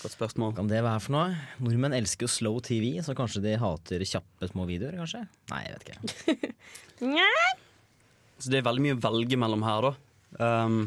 godt 0.00 0.14
spørsmål. 0.14 0.54
kan 0.56 0.68
det 0.70 0.80
være 0.84 1.00
for 1.04 1.12
noe? 1.16 1.36
Nordmenn 1.60 1.92
elsker 1.98 2.24
jo 2.24 2.32
slow 2.32 2.60
TV, 2.64 2.94
så 3.04 3.12
kanskje 3.16 3.42
de 3.44 3.56
hater 3.60 4.04
kjappe 4.08 4.48
små 4.52 4.64
videoer, 4.68 4.96
kanskje? 5.00 5.26
Nei, 5.50 5.62
jeg 5.66 5.74
vet 5.74 5.84
ikke. 5.84 6.52
Nja, 7.12 7.28
Så 8.38 8.52
det 8.52 8.60
er 8.60 8.66
veldig 8.66 8.84
mye 8.84 8.96
å 8.98 9.02
velge 9.06 9.38
mellom 9.40 9.64
her, 9.64 9.86
da. 9.86 9.94
Um, 10.66 10.80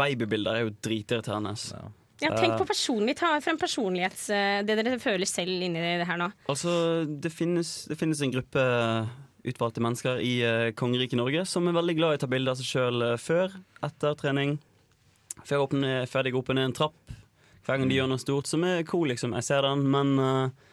babybilder 0.00 0.58
er 0.58 0.66
jo 0.66 0.74
dritirriterende. 0.84 1.54
Ja. 1.72 1.84
Ja, 2.24 2.30
tenk 2.32 2.54
på 2.56 2.64
personlig, 2.64 3.12
Ta 3.20 3.34
frem 3.44 3.58
personlighets... 3.60 4.30
eh, 4.32 4.62
Det 4.64 4.78
dere 4.78 4.96
føler 4.98 5.28
selv 5.28 5.52
inni 5.52 5.82
det 6.00 6.06
her 6.08 6.16
nå. 6.16 6.30
Altså, 6.48 7.04
det 7.04 7.28
finnes, 7.28 7.72
det 7.90 7.98
finnes 8.00 8.22
en 8.24 8.32
gruppe 8.32 8.62
utvalgte 9.46 9.82
mennesker 9.84 10.22
i 10.24 10.32
uh, 10.42 10.70
kongeriket 10.74 11.20
Norge 11.20 11.44
som 11.46 11.68
er 11.68 11.76
veldig 11.76 11.94
glad 11.98 12.14
i 12.14 12.18
å 12.18 12.22
ta 12.24 12.30
bilder 12.32 12.56
av 12.56 12.58
seg 12.58 12.70
sjøl 12.72 13.04
før, 13.20 13.52
etter 13.84 14.16
trening. 14.18 14.56
Før, 15.44 15.68
de 15.68 16.32
går 16.32 16.40
opp 16.40 16.50
og 16.50 16.56
ned 16.58 16.70
en 16.70 16.74
trapp. 16.80 17.16
Hver 17.66 17.80
gang 17.80 17.90
de 17.90 17.98
gjør 17.98 18.08
noe 18.10 18.22
stort 18.22 18.48
som 18.48 18.64
er 18.66 18.84
cool, 18.88 19.10
liksom. 19.10 19.36
Jeg 19.36 19.46
ser 19.46 19.66
den, 19.66 19.84
men 19.90 20.16
eh, 20.22 20.66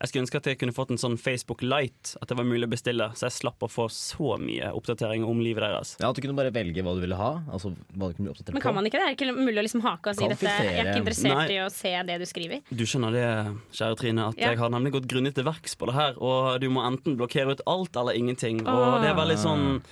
jeg 0.00 0.08
skulle 0.10 0.22
ønske 0.26 0.36
at 0.38 0.46
jeg 0.46 0.58
kunne 0.60 0.74
fått 0.76 0.90
en 0.94 1.00
sånn 1.00 1.16
Facebook 1.18 1.62
Light, 1.66 2.14
at 2.22 2.28
det 2.30 2.36
var 2.38 2.46
mulig 2.46 2.68
å 2.68 2.70
bestille, 2.70 3.08
så 3.18 3.26
jeg 3.26 3.34
slapp 3.34 3.64
å 3.66 3.68
få 3.70 3.88
så 3.90 4.36
mye 4.38 4.70
oppdatering 4.76 5.24
om 5.26 5.40
livet 5.42 5.64
deres. 5.64 5.96
Ja, 6.00 6.10
At 6.10 6.16
du 6.16 6.22
kunne 6.22 6.36
bare 6.38 6.52
velge 6.54 6.84
hva 6.86 6.94
du 6.94 7.02
ville 7.02 7.18
ha. 7.18 7.30
Altså 7.50 7.72
hva 7.96 8.08
du 8.10 8.14
kunne 8.18 8.30
bli 8.32 8.44
på. 8.46 8.52
Men 8.54 8.62
kan 8.62 8.74
man 8.78 8.86
ikke 8.86 9.00
det? 9.00 9.06
Er 9.08 9.14
det 9.14 9.18
ikke 9.18 9.34
mulig 9.36 9.58
å 9.58 9.66
liksom 9.66 9.82
hake 9.82 10.12
og 10.12 10.18
si 10.18 10.24
Kan 10.24 10.34
dette? 10.36 10.54
Jeg 10.68 10.78
er 10.78 10.90
ikke 10.92 11.02
interessert 11.02 11.34
Nei. 11.42 11.46
i 11.56 11.60
å 11.64 11.68
se 11.74 11.94
det 12.12 12.18
du 12.22 12.26
skriver. 12.30 12.62
Du 12.70 12.84
skjønner 12.86 13.12
det, 13.18 13.26
kjære 13.74 13.98
Trine, 14.02 14.28
at 14.28 14.38
Ja. 14.38 14.50
jeg 14.52 14.58
har 14.58 14.70
nemlig 14.70 14.92
gått 14.92 15.08
grundig 15.10 15.34
til 15.34 15.44
verks 15.44 15.74
på 15.76 15.86
det 15.90 15.94
her, 15.98 16.14
og 16.22 16.60
du 16.60 16.68
må 16.70 16.86
enten 16.86 17.16
blokkere 17.18 17.52
ut 17.58 17.60
alt 17.66 17.96
eller 17.96 18.12
ingenting, 18.14 18.62
og 18.66 18.78
Åh. 18.78 19.00
det 19.02 19.10
er 19.10 19.18
veldig 19.18 19.38
sånn 19.38 19.82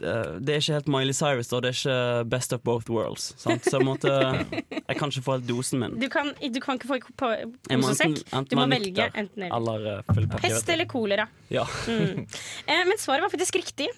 det 0.00 0.50
det 0.50 0.54
er 0.54 0.62
ikke 0.62 0.76
helt 0.78 0.88
Miley 0.90 1.14
Cyrus, 1.16 1.50
og 1.54 1.62
det 1.64 1.70
er 1.70 1.76
ikke 1.78 2.30
best 2.32 2.54
of 2.56 2.62
both 2.66 2.90
worlds. 2.92 3.30
Sant? 3.40 3.66
Så 3.66 3.78
jeg, 3.78 3.86
måtte, 3.86 4.12
jeg 4.88 4.96
kan 4.98 5.12
ikke 5.12 5.24
få 5.26 5.36
helt 5.36 5.48
dosen 5.48 5.82
min. 5.82 5.96
Du 6.00 6.08
kan, 6.12 6.32
du 6.40 6.60
kan 6.62 6.78
ikke 6.78 6.90
få 6.90 6.98
på 7.20 7.30
posesekk. 7.68 8.22
Du 8.50 8.56
må 8.58 8.66
velge 8.72 9.10
enten 9.10 9.46
eller. 9.46 9.58
Eller 9.60 10.00
eh. 10.00 10.38
Pest 10.42 10.72
eller 10.72 10.88
kolera. 10.90 11.28
Ja. 11.52 11.66
Mm. 11.88 12.26
Eh, 12.70 12.82
men 12.86 12.98
svaret 13.00 13.24
var 13.24 13.30
faktisk 13.32 13.56
riktig. 13.56 13.88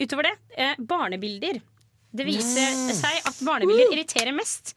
Utover 0.00 0.28
det, 0.28 0.32
eh, 0.60 0.74
barnebilder. 0.78 1.58
Det 2.14 2.26
viser 2.26 2.76
seg 2.94 3.26
at 3.26 3.40
barnebilder 3.44 3.92
irriterer 3.94 4.34
mest. 4.36 4.74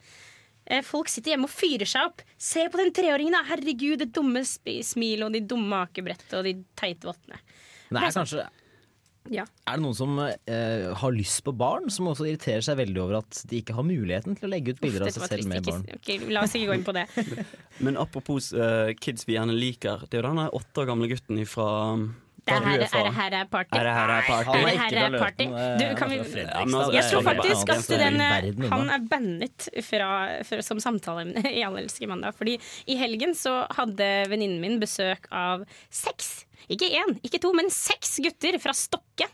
Folk 0.84 1.08
sitter 1.08 1.32
hjemme 1.32 1.48
og 1.48 1.52
fyrer 1.52 1.88
seg 1.88 2.10
opp. 2.10 2.22
Se 2.36 2.66
på 2.68 2.80
den 2.80 2.90
treåringen, 2.92 3.32
da! 3.32 3.40
Herregud, 3.48 4.02
det 4.02 4.10
dumme 4.12 4.42
smilet 4.44 5.24
og 5.24 5.32
de 5.32 5.40
dumme 5.48 5.78
akebrettet 5.86 6.34
og 6.36 6.44
de 6.44 6.58
teite 6.76 7.08
vottene. 7.08 7.40
Men 7.88 8.02
det 8.02 8.10
er 8.10 8.16
kanskje 8.18 8.48
Ja. 9.28 9.44
Er 9.68 9.76
det 9.76 9.84
noen 9.84 9.96
som 9.96 10.14
eh, 10.22 10.86
har 10.96 11.12
lyst 11.12 11.42
på 11.44 11.52
barn, 11.56 11.90
som 11.92 12.08
også 12.10 12.28
irriterer 12.28 12.64
seg 12.64 12.78
veldig 12.80 13.02
over 13.02 13.18
at 13.20 13.42
de 13.50 13.60
ikke 13.60 13.76
har 13.76 13.84
muligheten 13.86 14.38
til 14.38 14.48
å 14.48 14.52
legge 14.52 14.74
ut 14.74 14.80
bilder 14.80 15.04
av 15.08 15.12
seg 15.14 15.26
selv 15.28 15.50
med 15.50 15.66
barn? 15.68 15.84
Okay, 15.98 16.22
la 16.32 16.46
oss 16.46 16.54
ikke 16.56 16.70
gå 16.70 16.78
inn 16.78 16.86
på 16.86 16.94
det. 16.96 17.04
Men 17.84 18.00
apropos 18.00 18.52
uh, 18.56 18.94
kids 18.98 19.28
vi 19.28 19.36
gjerne 19.36 19.56
liker, 19.56 20.06
det 20.08 20.18
er 20.18 20.24
jo 20.24 20.30
denne 20.30 20.48
åtte 20.56 20.82
år 20.82 20.88
gamle 20.92 21.10
gutten 21.10 21.44
fra 21.48 21.68
Det 22.48 22.56
er 22.56 22.64
her, 22.64 22.80
er 22.80 23.04
det 23.04 23.12
her 23.18 23.36
er 23.42 23.50
party. 23.52 23.76
Er 23.76 23.84
det 23.84 23.92
her 23.98 24.14
er 24.14 24.24
party? 24.30 24.56
Er 24.56 24.64
er 24.64 24.70
det 24.72 25.02
her 25.02 25.12
er 25.12 25.18
party? 25.20 25.46
Du, 25.52 25.84
eh, 25.84 25.94
kan 25.98 26.10
vi- 26.10 26.18
altså. 26.22 26.92
Jeg 26.96 27.10
tror 27.10 27.26
faktisk 27.28 27.74
at 27.74 27.92
den, 27.92 28.20
han 28.72 28.90
er 28.96 29.06
bannet 29.10 29.68
fra, 29.84 30.10
fra, 30.48 30.62
som 30.64 30.80
samtaleemne 30.80 31.44
i 31.58 31.60
Allelske 31.66 32.08
mandag. 32.08 32.32
Fordi 32.38 32.56
i 32.88 32.96
helgen 32.96 33.36
så 33.36 33.60
hadde 33.76 34.08
venninnen 34.32 34.62
min 34.64 34.80
besøk 34.80 35.28
av 35.28 35.68
seks, 35.92 36.46
ikke 36.66 36.88
én, 37.00 37.14
ikke 37.24 37.40
to, 37.42 37.52
men 37.56 37.70
seks 37.72 38.18
gutter 38.24 38.58
fra 38.62 38.74
Stokke. 38.76 39.28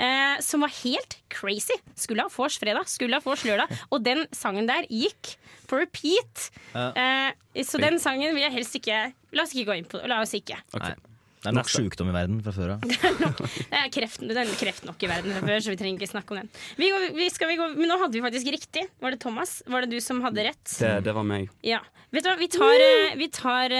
Eh, 0.00 0.38
som 0.40 0.62
var 0.64 0.72
helt 0.80 1.18
crazy. 1.32 1.76
Skulle 1.98 2.24
ha 2.24 2.32
vors 2.32 2.56
fredag, 2.60 2.88
skulle 2.88 3.18
ha 3.18 3.24
vors 3.24 3.44
lørdag. 3.44 3.72
Og 3.92 4.00
den 4.04 4.24
sangen 4.36 4.68
der 4.70 4.88
gikk 4.88 5.34
på 5.68 5.82
repeat. 5.82 6.48
Eh, 6.74 7.62
så 7.66 7.80
den 7.82 8.00
sangen 8.02 8.32
vil 8.34 8.46
jeg 8.46 8.56
helst 8.60 8.76
ikke 8.80 9.10
La 9.36 9.44
oss 9.44 9.52
ikke 9.54 9.68
gå 9.68 9.76
inn 9.78 9.86
på. 9.86 10.00
La 10.10 10.22
oss 10.24 10.32
ikke. 10.34 10.56
Nei. 10.74 10.94
Det 11.40 11.48
er 11.48 11.54
nok 11.56 11.70
sykdom 11.72 11.86
sjukdom 11.88 12.08
i 12.10 12.12
verden 12.12 12.40
fra 12.44 12.52
før 12.52 12.72
av. 12.74 12.82
Det 13.70 13.78
er 13.78 13.86
kreft, 13.94 14.20
det 14.28 14.36
er 14.36 14.50
kreft 14.60 14.84
nok 14.84 15.00
i 15.00 15.08
verden 15.08 15.32
fra 15.32 15.40
før, 15.46 15.62
så 15.64 15.72
vi 15.72 15.78
trenger 15.80 15.96
ikke 16.02 16.10
snakke 16.10 16.34
om 16.34 16.40
den. 16.42 16.50
Vi 16.76 16.90
går, 16.92 17.06
vi 17.16 17.28
skal 17.32 17.48
vi 17.48 17.56
går, 17.56 17.72
men 17.78 17.88
nå 17.88 17.96
hadde 18.02 18.18
vi 18.18 18.22
faktisk 18.26 18.50
riktig. 18.52 18.82
Var 19.00 19.14
det 19.16 19.20
Thomas? 19.22 19.54
Var 19.64 19.86
det 19.86 19.94
du 19.94 20.04
som 20.04 20.20
hadde 20.26 20.44
rett? 20.50 20.64
Det, 20.76 20.90
det 21.06 21.14
var 21.16 21.24
meg. 21.24 21.48
Ja. 21.64 21.80
Vet 22.12 22.26
du 22.26 22.28
hva, 22.28 22.36
vi 22.40 22.48
tar, 22.52 22.84
eh, 22.84 23.14
vi 23.16 23.30
tar 23.32 23.72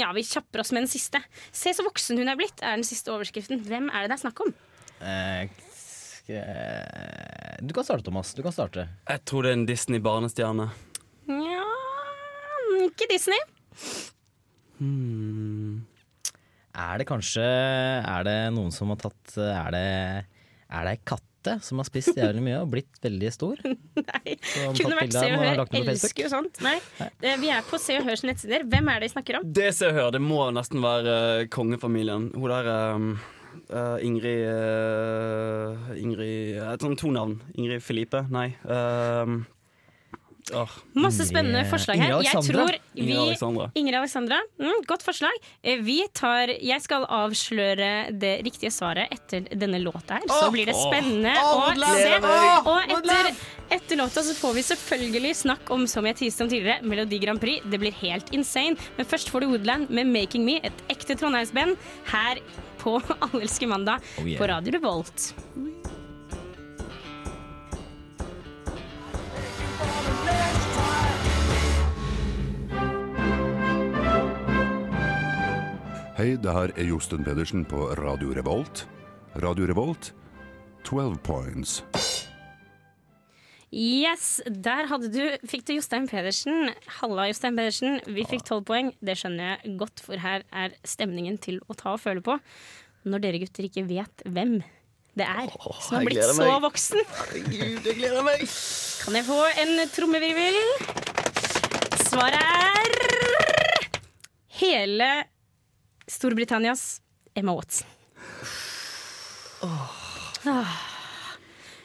Ja, 0.00 0.08
vi 0.16 0.24
kjapper 0.24 0.62
oss 0.62 0.72
med 0.72 0.86
den 0.86 0.90
siste. 0.92 1.20
Se 1.52 1.74
så 1.76 1.84
voksen 1.84 2.16
hun 2.22 2.30
er 2.32 2.38
blitt, 2.40 2.56
er 2.64 2.78
den 2.80 2.86
siste 2.88 3.12
overskriften. 3.12 3.60
Hvem 3.68 3.90
er 3.92 4.06
det 4.06 4.14
det 4.14 4.16
er 4.16 4.24
snakk 4.24 4.40
om? 4.46 4.54
Eh, 5.02 5.44
Du 7.60 7.74
kan 7.74 7.84
starte, 7.84 8.06
Thomas. 8.08 8.32
Du 8.32 8.40
kan 8.46 8.54
starte. 8.54 8.88
Jeg 9.10 9.24
tror 9.28 9.44
det 9.44 9.52
er 9.52 9.58
en 9.60 9.66
Disney-barnestjerne. 9.68 10.70
Ja 11.28 11.66
Ikke 12.86 13.06
Disney. 13.10 13.38
Hmm. 14.78 15.82
Er 16.72 17.02
det 17.02 17.08
kanskje 17.08 17.44
Er 17.44 18.24
det 18.24 18.38
noen 18.56 18.72
som 18.72 18.92
har 18.92 19.00
tatt 19.02 19.34
Er 19.36 19.74
det 19.74 19.88
Er 20.68 20.86
det 20.86 20.94
ei 20.96 21.00
katte 21.04 21.28
som 21.66 21.80
har 21.82 21.88
spist 21.88 22.14
jævlig 22.14 22.38
mye 22.46 22.60
og 22.62 22.68
blitt 22.70 23.00
veldig 23.02 23.30
stor? 23.34 23.58
Nei. 24.12 24.36
Kunne 24.78 24.94
vært 24.94 25.16
Se 25.16 25.24
og 25.26 25.40
og 25.42 25.72
Hør. 25.74 25.88
Elsker 25.90 26.28
jo 26.28 26.30
sånt. 26.30 26.60
Nei. 26.62 26.76
Nei. 27.00 27.32
Vi 27.42 27.50
er 27.50 27.64
på 27.66 27.80
Se 27.82 27.96
og 27.98 28.06
Hørs 28.06 28.22
nettsider. 28.22 28.62
Hvem 28.70 28.90
er 28.92 29.02
det 29.02 29.08
vi 29.08 29.14
snakker 29.16 29.40
om? 29.40 29.48
Det 29.58 29.72
ser 29.74 29.90
og 29.90 29.98
hør, 29.98 30.12
det 30.14 30.20
må 30.22 30.44
nesten 30.54 30.78
være 30.84 31.16
uh, 31.42 31.48
kongefamilien. 31.50 32.28
Hun 32.36 32.54
der 32.54 32.70
um, 32.94 33.08
uh, 33.74 33.98
Ingrid 34.06 34.46
uh, 34.46 35.90
Ingrid 35.98 36.60
Jeg 36.60 36.78
to 37.02 37.10
navn. 37.10 37.40
Ingrid 37.56 37.82
Felipe? 37.82 38.22
Nei. 38.30 38.52
Um, 38.62 39.42
Masse 40.98 41.24
spennende 41.28 41.62
forslag 41.70 41.96
her. 42.02 42.12
Jeg 42.24 42.32
tror 42.48 42.72
vi 42.94 43.12
Ingrid 43.78 43.94
Alexandra. 43.94 44.38
Mm, 44.58 44.82
godt 44.86 45.02
forslag. 45.06 45.30
Eh, 45.62 45.78
Vi 45.82 46.02
tar 46.12 46.48
Jeg 46.60 46.82
skal 46.82 47.04
avsløre 47.08 48.10
det 48.18 48.42
riktige 48.44 48.70
svaret 48.74 49.08
etter 49.14 49.46
denne 49.54 49.78
låta 49.80 50.18
her. 50.18 50.26
Så 50.28 50.50
blir 50.52 50.66
det 50.66 50.74
spennende 50.74 51.32
å 51.38 51.70
se. 51.96 52.18
Og 52.66 52.80
etter, 52.98 53.30
etter 53.78 53.96
låta 53.96 54.22
så 54.22 54.34
får 54.34 54.54
vi 54.54 54.62
selvfølgelig 54.62 55.34
snakk 55.36 55.70
om, 55.70 55.86
som 55.86 56.04
jeg 56.10 56.16
tiste 56.16 56.42
om 56.44 56.50
tidligere, 56.50 56.82
Melodi 56.82 57.18
Grand 57.22 57.40
Prix. 57.40 57.62
Det 57.70 57.78
blir 57.80 57.92
helt 58.02 58.32
insane. 58.34 58.76
Men 58.98 59.06
først 59.06 59.30
får 59.30 59.40
du 59.40 59.46
Woodland 59.54 59.90
med 59.90 60.06
'Making 60.06 60.44
Me', 60.44 60.60
et 60.62 60.72
ekte 60.90 61.14
trondheimsband, 61.16 61.76
her 62.06 62.38
på 62.78 62.98
Allelske 63.30 63.66
mandag 63.68 64.00
Oh, 64.18 64.26
på 64.36 64.48
Radio 64.48 64.72
Revolt. 64.72 65.32
Hei, 76.22 76.36
det 76.38 76.52
her 76.54 76.70
er 76.78 76.86
Josten 76.86 77.24
Pedersen 77.26 77.64
på 77.66 77.88
Radio 77.98 78.28
Revolt. 78.30 78.84
Radio 79.42 79.66
Revolt, 79.66 80.12
12 80.86 81.16
points. 81.26 81.80
Yes, 83.74 84.36
der 84.46 84.86
hadde 84.86 85.10
du, 85.10 85.24
fikk 85.50 85.64
du 85.66 85.72
Jostein 85.74 86.06
Pedersen. 86.06 86.70
Halla, 87.00 87.24
Jostein 87.26 87.58
Pedersen. 87.58 87.98
Vi 88.06 88.22
fikk 88.30 88.46
tolv 88.46 88.62
poeng. 88.70 88.92
Det 89.02 89.16
skjønner 89.18 89.56
jeg 89.56 89.74
godt, 89.82 90.04
for 90.04 90.22
her 90.22 90.46
er 90.54 90.78
stemningen 90.86 91.40
til 91.42 91.58
å 91.66 91.74
ta 91.74 91.96
og 91.96 92.04
føle 92.04 92.22
på. 92.22 92.38
Når 93.02 93.26
dere 93.26 93.42
gutter 93.42 93.66
ikke 93.66 93.86
vet 93.90 94.22
hvem 94.22 94.60
det 95.18 95.26
er 95.26 95.50
som 95.58 95.98
har 95.98 96.06
blitt 96.06 96.22
så 96.22 96.38
meg. 96.38 96.62
voksen. 96.68 97.02
Herregud, 97.18 97.82
jeg 97.82 97.98
gleder 97.98 98.22
meg! 98.30 98.46
Kan 99.02 99.18
jeg 99.18 99.26
få 99.26 99.42
en 99.66 99.74
trommevirvel? 99.98 100.62
Svaret 102.06 102.38
er 102.46 102.98
hele 104.62 105.12
Storbritannias 106.10 107.00
Emma 107.36 107.54
Watson. 107.56 107.86
Ah. 109.62 110.78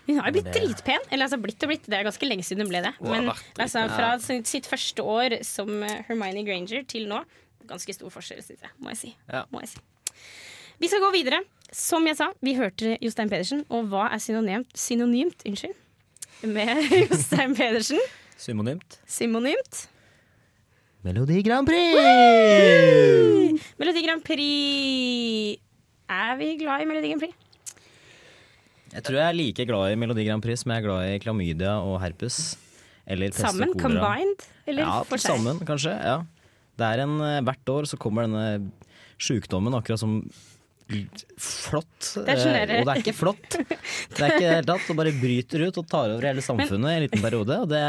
Hun 0.07 0.17
har 0.21 0.29
jo 0.31 0.37
blitt 0.37 0.53
dritpen. 0.55 1.03
Eller 1.11 1.27
altså 1.27 1.37
blitt 1.41 1.61
og 1.65 1.71
blitt, 1.71 1.85
det 1.89 1.97
er 1.99 2.05
ganske 2.07 2.27
lenge 2.29 2.45
siden 2.47 2.63
hun 2.63 2.71
ble 2.71 2.81
det. 2.85 2.93
Men 3.03 3.27
altså, 3.59 3.83
fra 3.91 4.13
sitt- 4.23 4.69
første 4.71 5.03
år 5.03 5.35
som 5.45 5.69
eh, 5.83 5.97
Hermione 6.07 6.45
Granger 6.47 6.85
til 6.87 7.07
nå, 7.11 7.19
ganske 7.67 7.93
stor 7.93 8.09
forskjell, 8.13 8.39
syns 8.45 8.63
jeg. 8.63 8.71
Må 8.79 8.93
jeg 8.93 9.01
si. 9.01 9.11
Ja. 9.27 9.43
Må 9.51 9.61
jeg 9.65 9.73
si. 9.73 9.83
Vi 10.79 10.87
skal 10.91 11.03
gå 11.03 11.11
videre. 11.17 11.41
Som 11.75 12.05
jeg 12.07 12.15
sa, 12.15 12.29
vi 12.39 12.53
hørte 12.55 12.93
Jostein 13.03 13.27
Pedersen. 13.29 13.65
Og 13.69 13.89
hva 13.91 14.05
er 14.15 14.21
synonymt, 14.23 14.71
synonymt 14.79 15.43
unnskyld, 15.49 15.75
med 16.47 16.85
Jostein 17.09 17.55
Pedersen? 17.57 17.99
Symonymt. 18.39 18.99
Synonymt. 19.09 19.87
Melodi 21.07 21.39
Grand 21.39 21.63
Prix! 21.63 21.95
Melodi 23.79 24.01
Grand 24.03 24.23
Prix. 24.27 25.55
Er 26.11 26.33
vi 26.35 26.47
glad 26.59 26.83
i 26.83 26.87
Melodi 26.89 27.13
Grand 27.13 27.21
Prix? 27.23 27.35
Jeg 28.91 29.05
tror 29.07 29.15
jeg 29.15 29.27
er 29.29 29.37
like 29.37 29.65
glad 29.69 29.93
i 29.93 29.99
Melodi 30.01 30.25
Grand 30.27 30.43
Prix 30.43 30.65
som 30.65 30.73
jeg 30.73 30.83
er 30.83 30.85
glad 30.87 31.13
i 31.13 31.21
klamydia 31.23 31.77
og 31.79 31.95
herpes. 32.03 32.57
Eller 33.07 33.31
pest 33.31 33.39
Sammen? 33.45 33.71
og 33.71 33.79
kolera. 33.79 34.03
Combined? 34.03 34.43
Eller 34.67 34.83
ja, 34.83 34.97
for 35.07 35.15
seg? 35.15 35.31
sammen, 35.31 35.63
kanskje. 35.69 35.95
Ja. 35.95 36.17
Det 36.75 36.89
er 36.91 37.05
en, 37.05 37.15
eh, 37.23 37.39
hvert 37.47 37.71
år 37.71 37.87
så 37.87 37.95
kommer 38.03 38.27
denne 38.27 38.67
sjukdommen 39.15 39.79
akkurat 39.79 40.03
som 40.03 40.19
flått. 40.87 42.07
Det 42.25 42.33
er 42.33 42.71
eh, 42.71 42.79
og 42.79 42.87
det 42.87 42.93
er 42.93 43.01
ikke 43.01 43.13
flott. 43.15 43.57
Det 44.17 44.23
er 44.23 44.31
ikke 44.31 44.39
det 44.41 44.53
hele 44.53 44.67
tatt. 44.69 44.87
Det 44.87 44.95
bare 44.97 45.13
bryter 45.19 45.63
ut 45.67 45.79
og 45.81 45.87
tar 45.91 46.13
over 46.15 46.27
hele 46.29 46.43
samfunnet 46.43 46.89
i 46.89 46.95
en 46.95 47.05
liten 47.05 47.23
periode. 47.23 47.59
Og 47.65 47.69
det 47.71 47.81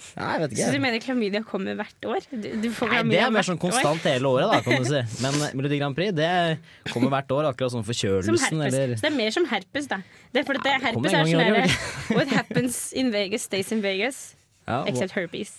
jeg 0.00 0.40
vet 0.40 0.56
Så 0.56 0.70
du 0.72 0.80
mener 0.80 1.02
klamydia 1.02 1.42
kommer 1.44 1.76
hvert 1.76 2.08
år? 2.08 2.24
Du, 2.32 2.48
du 2.62 2.68
får 2.72 2.88
Nei, 2.90 3.02
det 3.12 3.20
er 3.20 3.32
mer 3.34 3.44
sånn 3.44 3.58
sånn 3.58 3.60
år. 3.60 3.62
konstant 3.66 4.08
hele 4.08 4.32
året, 4.32 4.48
da, 4.48 4.60
kan 4.64 4.80
du 4.80 4.88
si. 4.88 5.02
Men 5.20 5.36
eh, 5.44 5.54
Melodi 5.60 5.80
Grand 5.82 5.98
Prix 5.98 6.16
det 6.16 6.30
kommer 6.90 7.12
hvert 7.12 7.34
år, 7.36 7.50
akkurat 7.52 7.76
sånn 7.76 7.86
forkjølelsen 7.86 8.64
eller 8.68 8.94
Så 8.96 9.04
det 9.04 9.10
er 9.12 9.18
mer 9.18 9.34
som 9.36 9.48
herpes, 9.52 9.90
da. 9.92 10.00
Det 10.32 10.42
er 10.42 10.48
fordi 10.48 10.64
det, 10.66 10.76
herpes 10.86 11.12
er 11.12 11.32
sånn 11.34 11.44
derre 11.44 12.16
What 12.16 12.32
happens 12.32 12.84
in 12.96 13.12
Vegas 13.14 13.44
stays 13.50 13.74
in 13.76 13.84
Vegas. 13.84 14.22
ja, 14.64 14.82
Except 14.88 15.14
herpes. 15.18 15.58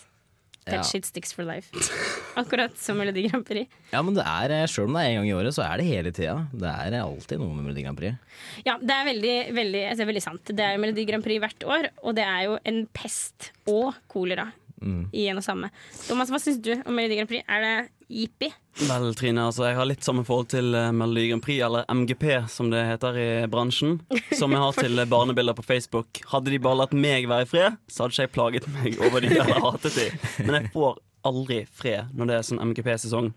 That 0.69 0.85
shit 0.85 1.07
sticks 1.09 1.33
for 1.33 1.43
life. 1.47 1.71
Akkurat 2.41 2.75
som 2.77 2.99
Melodi 3.01 3.25
Grand 3.27 3.45
Prix. 3.47 3.65
Ja, 3.89 4.03
men 4.05 4.13
det 4.13 4.25
er, 4.27 4.53
eh, 4.53 4.67
selv 4.69 4.91
om 4.91 4.97
det 4.97 5.03
er 5.03 5.15
en 5.15 5.19
gang 5.21 5.29
i 5.31 5.33
året, 5.33 5.55
så 5.57 5.65
er 5.65 5.81
det 5.81 5.87
hele 5.87 6.13
tida. 6.13 6.35
Det 6.53 6.69
er 6.69 6.99
alltid 7.01 7.41
noe 7.41 7.55
med 7.55 7.65
Melodi 7.65 7.85
Grand 7.87 7.97
Prix. 7.97 8.37
Ja, 8.67 8.77
det 8.77 8.93
er 8.93 9.07
veldig, 9.09 9.35
veldig, 9.57 9.83
altså, 9.89 10.07
veldig 10.11 10.23
sant. 10.27 10.53
Det 10.53 10.67
er 10.67 10.77
Melodi 10.81 11.07
Grand 11.09 11.25
Prix 11.25 11.41
hvert 11.41 11.65
år, 11.65 11.89
og 12.05 12.17
det 12.19 12.27
er 12.27 12.45
jo 12.45 12.59
en 12.69 12.83
pest 12.93 13.49
og 13.71 13.97
kolera 14.11 14.51
i 14.81 15.27
en 15.29 15.37
og 15.39 15.45
samme. 15.45 15.69
Thomas, 16.07 16.31
hva 16.33 16.39
syns 16.41 16.61
du 16.63 16.71
om 16.79 16.95
Melodi 16.95 17.17
Grand 17.19 17.29
Prix? 17.29 17.43
Er 17.47 17.61
det 17.65 17.73
jippi? 18.11 18.49
Vel, 18.87 19.11
Trine, 19.15 19.43
altså 19.49 19.67
jeg 19.67 19.77
har 19.77 19.87
litt 19.87 20.05
samme 20.05 20.23
forhold 20.27 20.49
til 20.53 20.73
eh, 20.77 20.89
Melodi 20.95 21.27
Grand 21.29 21.43
Prix, 21.45 21.59
eller 21.67 21.85
MGP 21.91 22.25
som 22.51 22.71
det 22.71 22.81
heter 22.87 23.19
i 23.19 23.27
bransjen, 23.51 23.99
som 24.39 24.53
jeg 24.55 24.63
har 24.63 24.79
til 24.79 24.99
eh, 25.03 25.09
barnebilder 25.11 25.57
på 25.57 25.65
Facebook. 25.67 26.23
Hadde 26.31 26.53
de 26.53 26.61
bare 26.63 26.79
latt 26.81 26.95
meg 26.97 27.29
være 27.29 27.45
i 27.45 27.51
fred, 27.51 27.77
så 27.91 28.05
hadde 28.05 28.15
ikke 28.17 28.27
jeg 28.27 28.35
plaget 28.37 28.69
meg 28.77 28.99
over 29.07 29.23
de 29.23 29.31
eller 29.35 29.63
hatet 29.67 29.99
de. 29.99 30.07
Men 30.47 30.57
jeg 30.59 30.73
får 30.75 30.99
aldri 31.29 31.61
fred 31.69 32.15
når 32.17 32.31
det 32.31 32.37
er 32.39 32.47
sånn 32.49 32.63
MGP-sesong. 32.71 33.31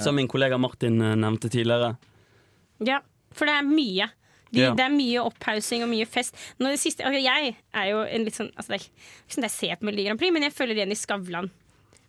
Som 0.00 0.16
min 0.16 0.30
kollega 0.30 0.58
Martin 0.60 1.00
eh, 1.02 1.14
nevnte 1.18 1.50
tidligere. 1.52 1.94
Ja, 2.82 3.00
for 3.36 3.48
det 3.48 3.54
er 3.60 3.68
mye. 3.68 4.10
De, 4.52 4.60
Ja. 4.60 4.74
Det 4.76 4.84
er 4.84 4.92
mye 4.92 5.24
opphaussing 5.24 5.82
og 5.82 5.88
mye 5.90 6.06
fest. 6.06 6.36
Nå, 6.60 6.68
det 6.70 6.78
siste, 6.82 7.02
altså, 7.08 7.22
jeg 7.24 7.56
er 7.72 7.86
jo 7.90 8.02
en 8.04 8.24
litt 8.28 8.36
sånn 8.36 8.50
altså, 8.52 8.68
Det 8.74 8.78
er 8.78 8.84
ikke 8.84 9.34
sånn 9.34 9.44
at 9.46 9.50
jeg 9.50 9.56
ser 9.58 9.80
på 9.80 9.88
Melodi 9.88 10.04
Grand 10.06 10.20
Prix, 10.20 10.32
men 10.36 10.42
jeg 10.46 10.52
følger 10.56 10.76
igjen 10.82 10.92
i 10.92 10.98
Skavlan. 11.00 11.50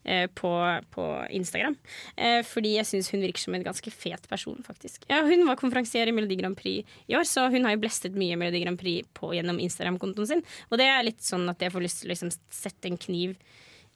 eh, 0.06 0.28
På, 0.36 0.50
på 0.92 1.04
Instagram. 1.32 1.78
Eh, 2.18 2.42
fordi 2.44 2.74
jeg 2.76 2.86
syns 2.90 3.08
hun 3.14 3.22
virker 3.24 3.40
som 3.40 3.56
en 3.56 3.64
ganske 3.64 3.92
fet 3.96 4.28
person, 4.28 4.58
faktisk. 4.68 5.06
Ja, 5.08 5.22
hun 5.24 5.46
var 5.48 5.56
konferansier 5.56 6.12
i 6.12 6.12
Melodi 6.12 6.36
Grand 6.42 6.58
Prix 6.60 6.84
i 7.08 7.16
år, 7.16 7.24
så 7.24 7.46
hun 7.50 7.64
har 7.64 7.72
jo 7.78 7.80
blestet 7.86 8.12
mye 8.20 8.36
Melodi 8.36 8.60
Grand 8.66 8.78
Prix 8.82 9.08
på, 9.16 9.32
gjennom 9.38 9.62
Instagram-kontoen 9.64 10.28
sin. 10.28 10.44
Og 10.70 10.78
det 10.82 10.90
er 10.92 11.04
litt 11.08 11.24
sånn 11.24 11.48
at 11.48 11.64
jeg 11.64 11.72
får 11.72 11.86
lyst 11.88 12.02
til 12.04 12.10
å 12.12 12.14
liksom, 12.18 12.34
sette 12.52 12.92
en 12.92 13.00
kniv 13.00 13.38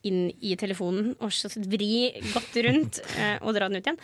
inn 0.08 0.30
i 0.40 0.56
telefonen 0.56 1.16
og 1.20 1.32
så 1.34 1.50
vri 1.58 2.14
godt 2.32 2.56
rundt 2.64 3.00
eh, 3.18 3.40
og 3.42 3.56
dra 3.58 3.68
den 3.68 3.82
ut 3.82 3.88
igjen. 3.90 3.98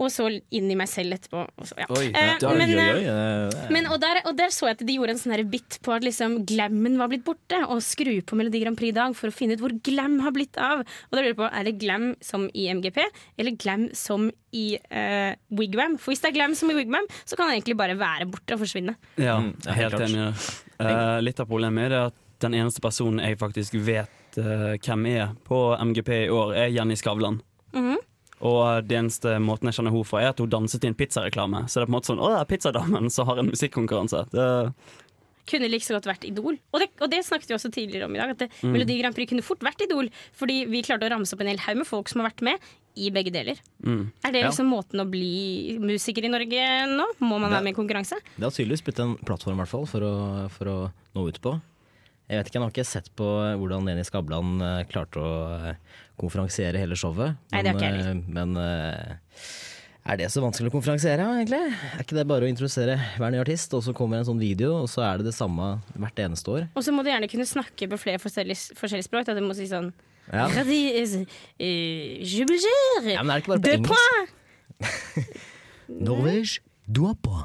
Og 0.00 0.08
så 0.12 0.26
inn 0.32 0.70
i 0.72 0.76
meg 0.78 0.88
selv 0.88 1.16
etterpå. 1.16 1.42
Og 1.60 1.68
så, 1.68 1.76
ja. 1.82 1.86
Oi, 1.92 2.06
Eh, 2.10 3.68
men, 3.72 3.84
eh, 3.84 3.92
og, 3.92 3.98
der, 4.02 4.22
og 4.24 4.36
der 4.38 4.52
så 4.54 4.70
jeg 4.70 4.78
at 4.78 4.84
de 4.88 4.96
gjorde 4.96 5.14
en 5.16 5.20
sånn 5.20 5.50
bit 5.52 5.78
på 5.84 5.92
at 5.92 6.06
liksom 6.06 6.38
glammen 6.48 6.96
var 7.00 7.10
blitt 7.12 7.26
borte. 7.26 7.60
Og 7.68 7.82
skru 7.84 8.12
på 8.24 8.38
Melodi 8.38 8.62
Grand 8.62 8.78
Prix 8.80 8.94
i 8.94 8.96
dag 8.96 9.16
for 9.18 9.30
å 9.30 9.34
finne 9.34 9.58
ut 9.58 9.64
hvor 9.64 9.74
glam 9.86 10.18
har 10.24 10.32
blitt 10.36 10.56
av. 10.60 10.84
Og 10.86 11.12
da 11.12 11.20
lurer 11.20 11.32
jeg 11.34 11.40
på, 11.42 11.50
Er 11.50 11.68
det 11.68 11.76
glam 11.82 12.14
som 12.24 12.48
i 12.54 12.68
MGP, 12.72 13.02
eller 13.38 13.58
glam 13.60 13.88
som 13.96 14.30
i 14.56 14.66
eh, 14.90 15.34
Wigwam? 15.52 15.98
For 16.00 16.14
hvis 16.14 16.24
det 16.24 16.32
er 16.32 16.38
glam 16.38 16.56
som 16.58 16.72
i 16.72 16.78
Wigwam, 16.78 17.06
så 17.24 17.36
kan 17.36 17.50
det 17.50 17.60
egentlig 17.60 17.78
bare 17.80 17.98
være 18.00 18.28
borte 18.30 18.56
og 18.56 18.64
forsvinne. 18.64 18.96
Ja, 19.20 19.38
Mm, 19.40 19.54
jeg 19.64 19.70
er 19.70 19.78
helt 19.78 20.00
enig 20.04 20.34
Uh. 20.80 20.88
Eh, 20.88 21.20
litt 21.20 21.40
av 21.40 21.48
problemet 21.48 21.84
er 21.86 21.92
det 21.92 22.00
at 22.08 22.14
den 22.40 22.54
eneste 22.56 22.80
personen 22.80 23.20
jeg 23.20 23.36
faktisk 23.40 23.74
vet 23.84 24.38
uh, 24.40 24.72
hvem 24.80 25.06
er 25.10 25.34
på 25.44 25.58
MGP 25.76 26.08
i 26.24 26.30
år, 26.32 26.54
er 26.56 26.70
Jenny 26.72 26.96
Skavlan. 26.96 27.42
Mhm. 27.76 27.98
Og 28.40 28.86
det 28.88 28.96
eneste 28.96 29.36
måten 29.42 29.68
jeg 29.68 29.76
kjenner 29.78 29.92
henne 29.92 30.08
fra, 30.08 30.22
er 30.24 30.32
at 30.32 30.38
hun 30.40 30.48
danset 30.48 30.84
i 30.84 30.88
en 30.88 30.96
pizzareklame. 30.96 31.66
Så 31.68 31.80
det 31.80 31.82
er 31.84 31.90
på 31.90 31.92
en 31.92 31.98
måte 31.98 32.08
sånn, 32.12 32.22
å, 32.24 32.30
det 32.32 32.40
er 32.40 32.48
pizzadamen 32.54 33.10
som 33.12 33.28
har 33.28 33.38
en 33.42 33.50
musikkonkurranse. 33.52 34.22
Det, 34.32 34.46
Kunne 35.50 35.68
like 35.72 35.82
så 35.84 35.96
godt 35.96 36.06
vært 36.06 36.24
Idol. 36.28 36.56
Og 36.70 36.78
det, 36.82 36.86
og 37.02 37.10
det 37.10 37.24
snakket 37.26 37.48
vi 37.50 37.54
også 37.56 37.70
tidligere 37.74 38.06
om 38.06 38.14
i 38.14 38.20
dag. 38.20 38.30
At 38.36 38.42
det, 38.44 38.48
Melodi 38.62 38.98
Grand 39.00 39.16
Prix 39.16 39.28
kunne 39.32 39.42
fort 39.44 39.64
vært 39.66 39.82
Idol, 39.82 40.08
fordi 40.36 40.60
vi 40.70 40.82
klarte 40.86 41.08
å 41.08 41.10
ramse 41.10 41.34
opp 41.34 41.42
en 41.42 41.50
hel 41.50 41.58
haug 41.64 41.80
med 41.80 41.88
folk 41.88 42.08
som 42.12 42.22
har 42.22 42.30
vært 42.30 42.44
med 42.46 42.68
i 43.00 43.08
begge 43.14 43.32
deler. 43.34 43.58
mm. 43.82 44.04
Er 44.24 44.32
det 44.32 44.40
Ja. 44.44 44.48
liksom 44.50 44.68
måten 44.70 45.00
å 45.02 45.08
bli 45.10 45.76
musiker 45.80 46.24
i 46.24 46.30
Norge 46.32 46.64
nå? 46.90 47.06
Må 47.20 47.38
man 47.40 47.50
være 47.50 47.62
med 47.66 47.74
i 47.74 47.78
konkurranse? 47.80 48.18
Det 48.36 48.42
har 48.46 48.50
tydeligvis 48.54 48.82
blitt 48.84 49.00
en 49.00 49.16
plattform 49.16 49.58
i 49.58 49.62
hvert 49.64 49.72
fall, 49.74 49.86
for, 49.90 50.00
å, 50.06 50.48
for 50.54 50.64
å 50.70 50.78
nå 51.16 51.26
ut 51.28 51.40
på. 51.42 51.56
Jeg 52.30 52.38
vet 52.38 52.46
ikke, 52.46 52.58
jeg 52.60 52.62
har 52.62 52.70
ikke 52.70 52.86
sett 52.86 53.08
på 53.18 53.26
hvordan 53.58 53.88
Leni 53.88 54.04
Skavlan 54.06 54.60
eh, 54.62 54.84
klarte 54.86 55.18
å 55.18 55.30
eh, 55.72 55.96
konferansiere 56.20 56.78
hele 56.78 56.94
showet. 56.98 57.34
Nei, 57.50 57.62
det 57.66 57.72
har 57.72 57.80
ikke 57.80 57.88
jeg 57.90 58.04
eh, 58.06 58.20
men 58.30 58.54
er 60.10 60.16
det 60.20 60.28
så 60.30 60.40
vanskelig 60.44 60.70
å 60.70 60.74
konferansiere, 60.76 61.26
egentlig? 61.40 61.58
Er 61.74 62.04
ikke 62.04 62.16
det 62.16 62.24
bare 62.30 62.46
å 62.46 62.50
introdusere 62.50 62.94
hver 63.18 63.34
ny 63.34 63.40
artist, 63.42 63.74
og 63.74 63.82
så 63.82 63.92
kommer 63.96 64.20
en 64.20 64.28
sånn 64.28 64.38
video, 64.40 64.76
og 64.84 64.86
så 64.92 65.02
er 65.08 65.18
det 65.20 65.26
det 65.28 65.34
samme 65.36 65.72
hvert 65.98 66.22
eneste 66.22 66.54
år? 66.54 66.68
Og 66.78 66.86
så 66.86 66.94
må 66.94 67.02
du 67.02 67.10
gjerne 67.10 67.28
kunne 67.32 67.48
snakke 67.50 67.90
på 67.90 67.98
flere 68.00 68.22
forskjellige, 68.22 68.78
forskjellige 68.78 69.08
språk. 69.10 69.26
Da 69.26 69.34
du 69.36 69.42
må 69.44 69.58
si 69.58 69.66
sånn 69.70 69.90
Ja. 70.30 70.46
«Radis, 70.54 71.16
eh, 71.58 72.22
je 72.22 72.46
veux 72.46 72.62
dire, 72.62 73.16
Ja, 73.16 73.24
men 73.26 73.34
er 73.34 73.40
det 73.40 73.42
ikke 73.42 73.56
bare 73.56 73.64
på 73.66 73.74
engelsk? 73.74 74.36
Norvège, 76.06 76.60
du 76.86 77.02
er 77.10 77.18
på. 77.18 77.42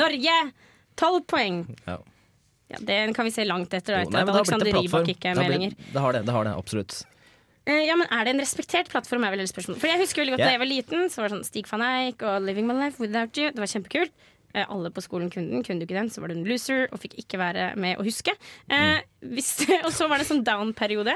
Norge! 0.00 0.38
Tolv 0.96 1.24
poeng. 1.28 1.64
Ja. 1.84 1.98
Ja, 2.72 2.78
det 2.80 3.14
kan 3.16 3.26
vi 3.28 3.30
se 3.34 3.44
langt 3.44 3.72
etter, 3.76 3.98
Jo, 3.98 4.06
etter 4.06 4.14
nei, 4.16 4.22
at 4.24 4.30
Alexander. 4.34 4.70
Rybak 4.72 5.10
ikke 5.12 5.32
er 5.32 5.36
med 5.36 5.50
lenger. 5.52 5.74
Det 5.92 6.00
har 6.00 6.12
det, 6.16 6.22
det 6.26 6.32
har 6.32 6.44
det, 6.48 6.54
absolutt. 6.56 7.02
Eh, 7.66 7.82
Ja, 7.86 7.96
men 7.96 8.06
Er 8.10 8.24
det 8.24 8.34
en 8.34 8.40
respektert 8.40 8.88
plattform? 8.92 9.24
er 9.24 9.30
vel 9.32 9.40
et 9.40 9.48
spørsmål 9.52 9.78
For 9.80 9.86
Jeg 9.88 10.00
husker 10.00 10.20
veldig 10.22 10.34
godt 10.34 10.40
yeah. 10.44 10.48
Da 10.48 10.56
jeg 10.56 10.62
var 10.64 10.70
liten, 10.70 11.08
så 11.12 11.20
var 11.22 11.28
det 11.28 11.36
sånn 11.38 11.44
Stig 11.48 11.68
van 11.70 11.80
Eijk 11.82 12.22
og 12.22 12.42
'Living 12.42 12.66
My 12.68 12.74
Life 12.76 13.00
Without 13.00 13.32
You'. 13.36 13.52
Det 13.52 13.60
var 13.62 13.70
kjempekult. 13.72 14.12
Eh, 14.54 14.64
Alle 14.68 14.90
på 14.90 15.00
skolen 15.02 15.30
kunne 15.30 15.50
den. 15.50 15.62
Kunne 15.64 15.80
du 15.80 15.86
ikke 15.86 15.98
den, 16.00 16.10
så 16.10 16.20
var 16.20 16.28
du 16.28 16.34
en 16.36 16.44
loser 16.44 16.88
og 16.92 17.00
fikk 17.00 17.16
ikke 17.18 17.38
være 17.40 17.76
med 17.76 17.98
å 17.98 18.04
huske. 18.04 18.32
Mm. 18.70 19.00
hvis, 19.34 19.52
og 19.86 19.92
så 19.92 20.08
var 20.08 20.18
det 20.18 20.26
sånn 20.28 20.44
down-periode, 20.44 21.14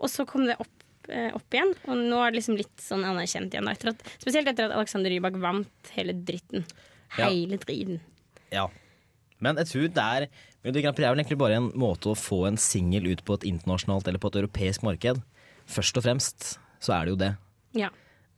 og 0.00 0.08
så 0.10 0.26
kom 0.26 0.46
det 0.48 0.56
opp, 0.58 0.72
eh, 1.08 1.30
opp 1.32 1.48
igjen. 1.54 1.74
Og 1.86 1.96
nå 1.96 2.18
er 2.26 2.30
det 2.32 2.40
liksom 2.40 2.56
litt 2.58 2.76
sånn 2.82 3.04
anerkjent 3.04 3.52
igjen. 3.54 3.68
Etter 3.70 3.92
at, 3.92 4.02
spesielt 4.18 4.48
etter 4.48 4.66
at 4.68 4.76
Alexander 4.76 5.10
Rybak 5.10 5.36
vant 5.40 5.92
hele 5.94 6.12
dritten. 6.12 6.64
Ja. 7.18 7.28
Hele 7.28 7.56
driten. 7.62 8.00
Ja. 8.50 8.66
Men 9.38 9.56
jeg 9.56 9.66
tror 9.66 9.88
det 9.92 10.02
er 10.02 10.28
Melodi 10.62 10.82
Grand 10.84 10.96
Prix 10.96 11.06
er 11.06 11.14
vel 11.14 11.22
egentlig 11.22 11.40
bare 11.40 11.58
en 11.58 11.70
måte 11.78 12.12
å 12.12 12.18
få 12.18 12.44
en 12.48 12.58
singel 12.60 13.08
ut 13.10 13.24
på 13.26 13.38
et 13.38 13.46
internasjonalt 13.48 14.06
eller 14.08 14.22
på 14.22 14.30
et 14.30 14.38
europeisk 14.42 14.84
marked. 14.86 15.22
Først 15.70 15.98
og 15.98 16.06
fremst 16.06 16.52
så 16.82 16.94
er 16.96 17.06
det 17.06 17.14
jo 17.14 17.18
det. 17.22 17.32
Ja. 17.78 17.88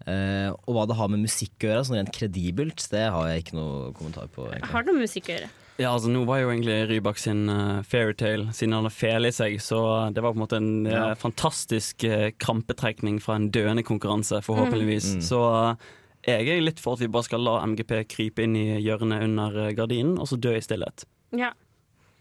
Eh, 0.09 0.49
og 0.53 0.77
hva 0.77 0.87
det 0.89 0.97
har 0.99 1.11
med 1.13 1.25
musikk 1.25 1.59
å 1.61 1.69
gjøre, 1.69 1.83
sånn 1.89 1.99
rent 2.01 2.15
kredibelt, 2.17 2.87
det 2.93 3.05
har 3.13 3.29
jeg 3.29 3.45
ikke 3.45 3.59
noe 3.59 3.93
kommentar 3.97 4.31
på. 4.33 4.47
egentlig. 4.51 4.73
Har 4.73 4.85
det 4.85 4.93
noe 4.93 5.05
musikk 5.05 5.29
å 5.29 5.37
gjøre? 5.37 5.51
Ja, 5.75 5.91
altså 5.91 6.11
Nå 6.13 6.21
var 6.29 6.39
jo 6.39 6.53
egentlig 6.53 6.77
Rybak 6.87 7.19
sin 7.19 7.49
uh, 7.51 7.83
fairytale, 7.83 8.53
siden 8.55 8.77
han 8.77 8.87
har 8.87 8.95
fele 8.95 9.33
i 9.33 9.35
seg, 9.35 9.57
så 9.65 9.81
det 10.15 10.23
var 10.23 10.33
på 10.33 10.39
en 10.39 10.45
måte 10.45 10.61
en 10.61 10.87
ja. 10.87 11.09
uh, 11.11 11.17
fantastisk 11.19 12.07
uh, 12.07 12.29
krampetrekning 12.39 13.19
fra 13.25 13.41
en 13.41 13.51
døende 13.53 13.83
konkurranse, 13.85 14.39
forhåpentligvis. 14.47 15.17
Mm. 15.19 15.25
Så 15.27 15.41
uh, 15.43 15.91
jeg 16.25 16.49
er 16.49 16.63
litt 16.63 16.81
for 16.81 16.97
at 16.97 17.03
vi 17.05 17.11
bare 17.13 17.27
skal 17.27 17.43
la 17.45 17.59
MGP 17.67 17.99
krype 18.09 18.45
inn 18.47 18.57
i 18.57 18.79
hjørnet 18.81 19.27
under 19.27 19.59
eh, 19.67 19.75
gardinen, 19.77 20.17
og 20.21 20.31
så 20.31 20.39
dø 20.41 20.55
i 20.57 20.63
stillhet. 20.65 21.05
Ja. 21.37 21.53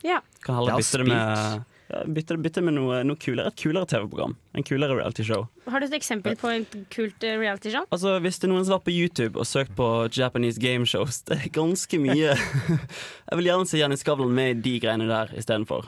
Ja. 0.03 0.21
Kan 0.43 0.59
heller 0.59 0.79
bytte 0.81 0.99
det 0.99 1.07
med, 1.07 1.63
ja, 1.93 1.99
bytte, 2.15 2.37
bytte 2.41 2.61
med 2.65 2.75
noe, 2.75 2.99
noe 3.07 3.19
kulere, 3.19 3.51
et 3.51 3.59
kulere 3.59 3.87
TV-program. 3.87 4.35
En 4.57 4.65
kulere 4.67 4.95
reality-show. 4.97 5.45
Har 5.69 5.79
du 5.79 5.87
et 5.87 5.95
eksempel 5.95 6.35
på 6.39 6.49
et 6.51 6.75
kult 6.91 7.23
realityshow? 7.23 7.41
reality-show? 7.43 7.87
Altså, 7.95 8.17
Hvis 8.23 8.39
det 8.39 8.47
er 8.47 8.53
noen 8.53 8.65
som 8.65 8.75
har 8.75 8.81
vært 8.81 8.87
på 8.89 8.95
YouTube 8.95 9.39
og 9.39 9.47
søkt 9.47 9.75
på 9.77 9.87
Japanese 10.11 10.61
game 10.61 10.87
shows, 10.89 11.21
det 11.29 11.37
er 11.39 11.53
ganske 11.55 11.99
mye 12.03 12.33
Jeg 13.29 13.39
vil 13.39 13.49
gjerne 13.49 13.69
se 13.69 13.79
Jenny 13.79 13.97
Skavlan 13.99 14.33
med 14.35 14.63
de 14.65 14.75
greiene 14.83 15.07
der 15.09 15.33
istedenfor. 15.39 15.87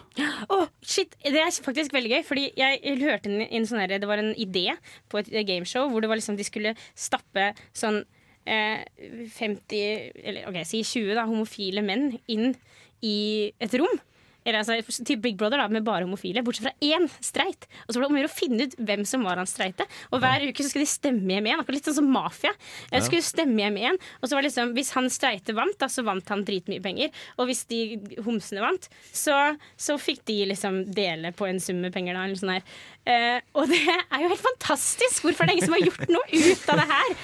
Åh, 0.49 0.67
shit, 0.81 1.15
Det 1.23 1.41
er 1.41 1.51
faktisk 1.65 1.95
veldig 1.95 2.13
gøy. 2.15 2.23
Fordi 2.27 2.49
jeg 2.57 2.99
hørte 3.03 3.31
en, 3.31 3.41
en 3.45 3.67
sånn 3.67 3.83
her, 3.83 3.97
Det 3.99 4.09
var 4.09 4.21
en 4.23 4.33
idé 4.35 4.69
på 5.11 5.19
et 5.21 5.31
gameshow 5.47 5.89
hvor 5.91 6.03
det 6.03 6.11
var 6.11 6.21
liksom 6.21 6.39
de 6.39 6.47
skulle 6.47 6.75
stappe 6.95 7.51
sånn 7.75 8.03
eh, 8.45 8.85
50 9.35 10.23
Eller 10.23 10.49
ok, 10.49 10.61
si 10.67 10.83
20 10.85 11.15
da, 11.17 11.27
homofile 11.29 11.83
menn 11.85 12.13
inn 12.31 12.55
i 13.05 13.15
et 13.61 13.77
rom. 13.81 13.97
Eller 14.45 14.59
altså, 14.61 15.01
til 15.01 15.17
Big 15.17 15.39
Brother 15.39 15.57
da, 15.57 15.63
med 15.73 15.81
bare 15.87 16.05
homofile, 16.05 16.43
bortsett 16.45 16.67
fra 16.67 16.73
én 16.85 17.07
streit. 17.25 17.63
Og 17.87 17.95
så 17.95 17.97
var 17.97 18.03
det 18.03 18.09
om 18.11 18.17
å 18.17 18.19
gjøre 18.19 18.29
å 18.29 18.35
finne 18.35 18.67
ut 18.67 18.75
hvem 18.77 19.01
som 19.09 19.23
var 19.25 19.39
han 19.41 19.49
streite. 19.49 19.87
Og 20.13 20.21
hver 20.21 20.43
uke 20.45 20.61
så 20.61 20.69
skulle 20.69 20.85
de 20.85 20.91
stemme 20.91 21.33
hjem. 21.33 21.47
Akkurat 21.55 21.79
litt 21.79 21.87
sånn 21.89 21.97
som 21.97 22.11
mafia. 22.13 22.51
Ja. 22.91 22.99
skulle 23.01 23.25
stemme 23.25 23.63
hjem 23.63 23.79
igjen 23.81 23.97
Og 24.19 24.27
så 24.29 24.35
var 24.35 24.43
det 24.45 24.51
liksom, 24.51 24.75
Hvis 24.77 24.91
han 24.93 25.09
streite 25.09 25.55
vant, 25.57 25.73
da, 25.81 25.89
så 25.89 26.03
vant 26.05 26.29
han 26.29 26.43
dritmye 26.45 26.83
penger. 26.85 27.09
Og 27.41 27.49
hvis 27.49 27.63
de 27.73 27.79
homsene 28.27 28.61
vant, 28.61 28.85
så, 29.09 29.39
så 29.81 29.97
fikk 29.97 30.21
de 30.29 30.37
liksom 30.51 30.83
dele 30.93 31.33
på 31.33 31.49
en 31.49 31.57
sum 31.63 31.81
med 31.81 31.95
penger. 31.97 32.13
da 32.13 32.27
eller 32.27 32.37
sånn 32.43 32.53
her. 32.59 32.69
Eh, 33.09 33.39
Og 33.57 33.65
det 33.73 33.81
er 33.81 34.27
jo 34.27 34.29
helt 34.29 34.45
fantastisk! 34.45 35.25
Hvorfor 35.25 35.41
er 35.41 35.49
det 35.49 35.57
ingen 35.57 35.71
som 35.71 35.77
har 35.79 35.87
gjort 35.89 36.05
noe 36.13 36.29
ut 36.29 36.69
av 36.69 36.83
det 36.83 36.87
her? 36.93 37.17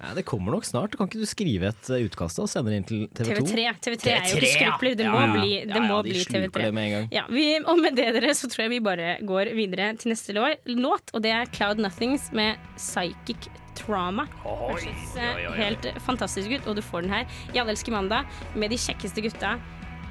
Ja, 0.00 0.10
det 0.16 0.24
kommer 0.26 0.50
nok 0.56 0.64
snart. 0.66 0.96
Kan 0.98 1.06
ikke 1.06 1.20
du 1.22 1.26
skrive 1.30 1.68
et 1.70 1.90
eh, 1.94 2.02
utkast 2.08 2.40
og 2.42 2.48
sende 2.50 2.72
det 2.72 2.78
inn 2.80 2.86
til 2.88 3.02
TV 3.14 3.28
2? 3.38 3.44
TV3. 3.46 3.66
TV3 3.86 4.10
er 4.14 4.24
jo 4.32 4.40
ikke 4.40 4.50
skrupler. 4.56 4.96
Det 4.98 5.06
må 5.06 5.20
Ja, 5.20 5.26
ja. 5.26 5.32
bli, 5.36 5.50
det 5.70 5.82
må 5.84 5.98
de 6.02 6.10
bli 6.16 6.24
TV3. 6.26 6.62
det 6.64 6.70
med 6.74 6.84
en 6.88 6.94
gang. 6.96 7.06
Ja, 7.14 7.22
vi, 7.30 7.44
og 7.62 7.78
med 7.78 7.94
det 7.96 8.08
dere, 8.18 8.34
så 8.34 8.50
tror 8.50 8.64
jeg 8.66 8.72
vi 8.74 8.80
bare 8.84 9.12
går 9.22 9.52
videre 9.54 9.92
til 10.02 10.10
neste 10.10 10.34
låt, 10.34 11.14
og 11.14 11.22
det 11.22 11.30
er 11.30 11.46
Cloud 11.54 11.78
Nothings 11.78 12.30
med 12.34 12.58
Psychic 12.76 13.46
Trauma. 13.78 14.26
Høres 14.44 15.14
oi. 15.16 15.54
helt 15.58 15.86
fantastisk 16.06 16.50
ut, 16.58 16.66
og 16.66 16.76
du 16.76 16.82
får 16.82 17.06
den 17.06 17.14
her 17.14 17.24
i 17.54 17.58
Alle 17.62 17.74
elsker 17.74 17.94
mandag 17.94 18.26
med 18.54 18.70
de 18.74 18.76
kjekkeste 18.78 19.22
gutta 19.24 19.56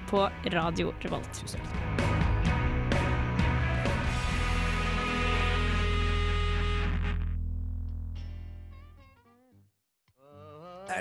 på 0.09 0.25
Radio 0.55 0.93
Revolt. 1.03 1.43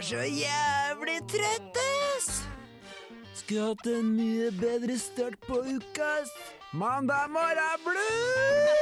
er 0.03 0.09
så 0.09 0.23
jævlig 0.27 1.19
trøtt, 1.31 1.77
ass! 1.79 2.41
Skulle 3.39 3.69
hatt 3.71 3.87
en 3.87 4.09
mye 4.17 4.51
bedre 4.59 4.97
start 4.99 5.39
på 5.47 5.61
uka, 5.63 6.09
ass. 6.23 6.33
Mandag 6.73 7.31
morgen 7.31 7.85
blues! 7.87 8.81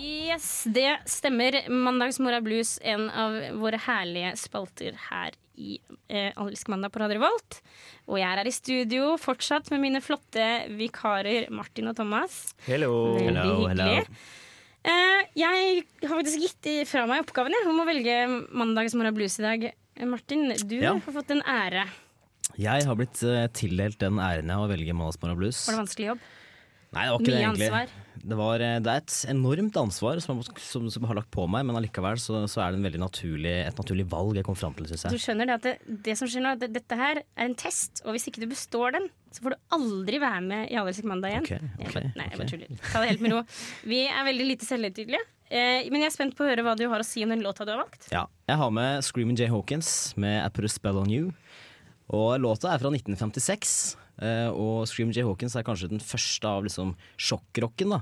Yes, 0.00 0.64
det 0.70 1.00
stemmer. 1.10 1.56
Mandagsmorgen 1.68 2.44
blues, 2.44 2.78
en 2.82 3.08
av 3.10 3.34
våre 3.58 3.80
herlige 3.82 4.36
spalter 4.38 4.94
her 5.10 5.34
i 5.58 5.80
eh, 6.08 6.30
Mandag 6.70 6.92
på 6.94 7.02
Radio 7.02 7.24
Volt. 7.24 7.58
Og 8.06 8.20
jeg 8.20 8.28
er 8.28 8.38
her 8.38 8.48
i 8.48 8.54
studio 8.54 9.16
fortsatt 9.20 9.72
med 9.74 9.82
mine 9.82 10.00
flotte 10.04 10.46
vikarer 10.78 11.50
Martin 11.50 11.90
og 11.90 11.98
Thomas. 11.98 12.54
Hello. 12.68 13.16
Veldig 13.18 13.34
hello, 13.34 13.56
hyggelig. 13.64 14.04
Hello 14.04 14.38
jeg 14.84 15.84
har 16.02 16.16
faktisk 16.16 16.40
gitt 16.40 16.88
fra 16.88 17.04
meg 17.08 17.24
oppgaven 17.24 17.52
jeg, 17.54 17.66
om 17.68 17.80
å 17.82 17.86
velge 17.88 18.14
Mandagsmorgen 18.56 19.14
blues 19.16 19.38
i 19.40 19.44
dag. 19.44 19.64
Eh, 19.96 20.06
Martin, 20.08 20.48
du 20.66 20.76
Ja. 20.80 20.94
har 20.94 21.12
fått 21.12 21.30
en 21.30 21.42
ære. 21.42 21.86
Jeg 22.58 22.84
har 22.84 22.96
blitt 22.96 23.22
eh, 23.22 23.46
tildelt 23.48 23.98
den 23.98 24.18
æren 24.18 24.50
av 24.50 24.64
å 24.66 24.70
velge 24.72 24.92
Mandagsmorgen 24.96 25.36
blues. 25.38 25.66
Var 25.68 25.76
det 25.76 25.82
vanskelig 25.84 26.06
jobb? 26.12 26.18
Nei, 26.90 27.04
det 27.06 27.10
var 27.12 27.20
ikke 27.20 27.30
Mye 27.30 27.34
det 27.36 27.42
egentlig. 27.44 27.68
ansvar? 27.70 28.06
Det, 28.20 28.36
var, 28.36 28.62
eh, 28.66 28.78
det 28.84 28.90
er 28.92 29.00
et 29.00 29.14
enormt 29.32 29.76
ansvar 29.80 30.18
som, 30.20 30.40
som, 30.60 30.88
som 30.92 31.04
har 31.08 31.16
lagt 31.20 31.30
på 31.32 31.44
meg, 31.48 31.62
men 31.68 31.78
allikevel 31.78 32.18
så, 32.20 32.42
så 32.50 32.64
er 32.66 32.74
det 32.76 32.98
naturlig, 33.00 33.52
et 33.68 33.78
naturlig 33.80 34.04
valg 34.10 34.36
jeg 34.40 34.44
kom 34.44 34.58
fram 34.58 34.74
til, 34.76 34.88
syns 34.90 35.06
Du 35.14 35.20
skjønner 35.22 35.48
det 35.48 35.56
at 35.56 35.68
det, 35.68 35.74
det 36.08 36.16
som 36.18 36.28
skjer 36.28 36.44
nå, 36.44 36.56
det, 36.60 36.72
dette 36.74 36.98
her 36.98 37.22
er 37.22 37.46
en 37.46 37.54
test, 37.58 38.02
og 38.04 38.16
hvis 38.16 38.26
ikke 38.28 38.42
du 38.42 38.48
består 38.50 38.96
den, 38.98 39.06
så 39.30 39.44
får 39.46 39.54
du 39.54 39.60
aldri 39.78 40.18
være 40.20 40.42
med 40.42 40.72
i 40.74 40.76
Allelsk 40.80 41.06
mandag 41.06 41.36
igjen. 41.36 41.46
Okay, 41.46 41.70
okay, 41.78 42.10
ok, 42.10 42.18
Nei, 42.18 42.26
jeg 42.32 42.40
bare 42.42 42.50
tuller. 42.50 42.82
Ta 42.90 43.04
det 43.04 43.12
helt 43.12 43.22
med 43.24 43.36
ro. 43.36 43.42
Vi 43.94 44.00
er 44.10 44.26
veldig 44.26 44.48
lite 44.50 44.66
selvhøytidelige, 44.66 45.22
eh, 45.46 45.86
men 45.94 46.02
jeg 46.02 46.10
er 46.10 46.16
spent 46.18 46.34
på 46.36 46.42
å 46.44 46.50
høre 46.50 46.66
hva 46.66 46.74
du 46.76 46.88
har 46.90 47.00
å 47.00 47.06
si 47.06 47.22
om 47.24 47.30
den 47.30 47.46
låta 47.46 47.64
du 47.64 47.70
har 47.76 47.84
valgt. 47.84 48.10
Ja, 48.10 48.26
jeg 48.50 48.58
har 48.60 48.74
med 48.74 49.06
Screaming 49.06 49.38
Jay 49.38 49.48
Hawkins 49.54 49.94
med 50.18 50.42
I 50.42 50.50
Put 50.50 50.66
a 50.66 50.72
Spell 50.74 50.98
On 50.98 51.14
You. 51.14 51.30
Og 52.10 52.40
låta 52.42 52.72
er 52.74 52.82
fra 52.82 52.90
1956, 52.90 53.74
eh, 53.94 54.09
og 54.52 54.86
Scream 54.90 55.12
J. 55.14 55.24
Hawkins 55.24 55.56
er 55.56 55.66
kanskje 55.66 55.90
den 55.92 56.02
første 56.04 56.48
av 56.48 56.66
liksom 56.66 56.94
sjokkrocken, 57.16 57.94
da, 57.96 58.00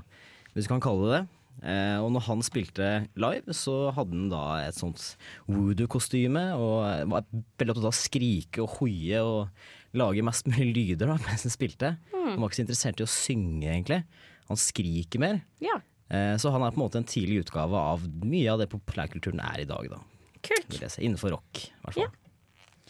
hvis 0.53 0.67
du 0.67 0.73
kan 0.73 0.83
kalle 0.83 1.07
det 1.07 1.17
det. 1.17 1.25
Eh, 1.59 1.97
og 1.99 2.13
når 2.15 2.23
han 2.29 2.43
spilte 2.45 2.89
live, 3.19 3.55
så 3.55 3.89
hadde 3.95 4.15
han 4.15 4.29
da 4.31 4.43
et 4.63 4.77
sånt 4.77 5.01
woodoo-kostyme 5.49 6.45
og 6.55 6.77
var 7.11 7.27
veldig 7.31 7.73
opptatt 7.73 7.83
av 7.83 7.91
å 7.91 7.99
skrike 7.99 8.63
og 8.63 8.77
hoie 8.77 9.19
og 9.19 9.95
lage 9.99 10.23
mest 10.23 10.47
mulig 10.47 10.71
lyder 10.75 11.11
da, 11.11 11.19
mens 11.27 11.47
han 11.47 11.55
spilte. 11.55 11.93
Han 12.15 12.39
var 12.39 12.47
ikke 12.47 12.61
så 12.61 12.65
interessert 12.67 13.03
i 13.03 13.07
å 13.07 13.11
synge, 13.11 13.67
egentlig. 13.67 14.03
Han 14.49 14.59
skriker 14.59 15.21
mer. 15.21 15.41
Ja, 15.63 15.81
Eh, 16.09 16.35
så 16.41 16.49
han 16.49 16.63
er 16.65 16.73
på 16.73 16.79
en 16.79 16.85
måte 16.87 16.97
en 16.97 17.07
tidlig 17.07 17.43
utgave 17.43 17.77
av 17.77 18.05
mye 18.25 18.49
av 18.49 18.61
det 18.61 18.69
populærkulturen 18.71 19.41
er 19.45 19.61
i 19.63 19.67
dag, 19.69 19.91
da. 19.91 19.99
kult. 20.41 20.79
Innenfor 20.97 21.35
rock, 21.35 21.67
i 21.67 21.83
hvert 21.83 21.99
fall. 21.99 22.07
Ja, 22.07 22.28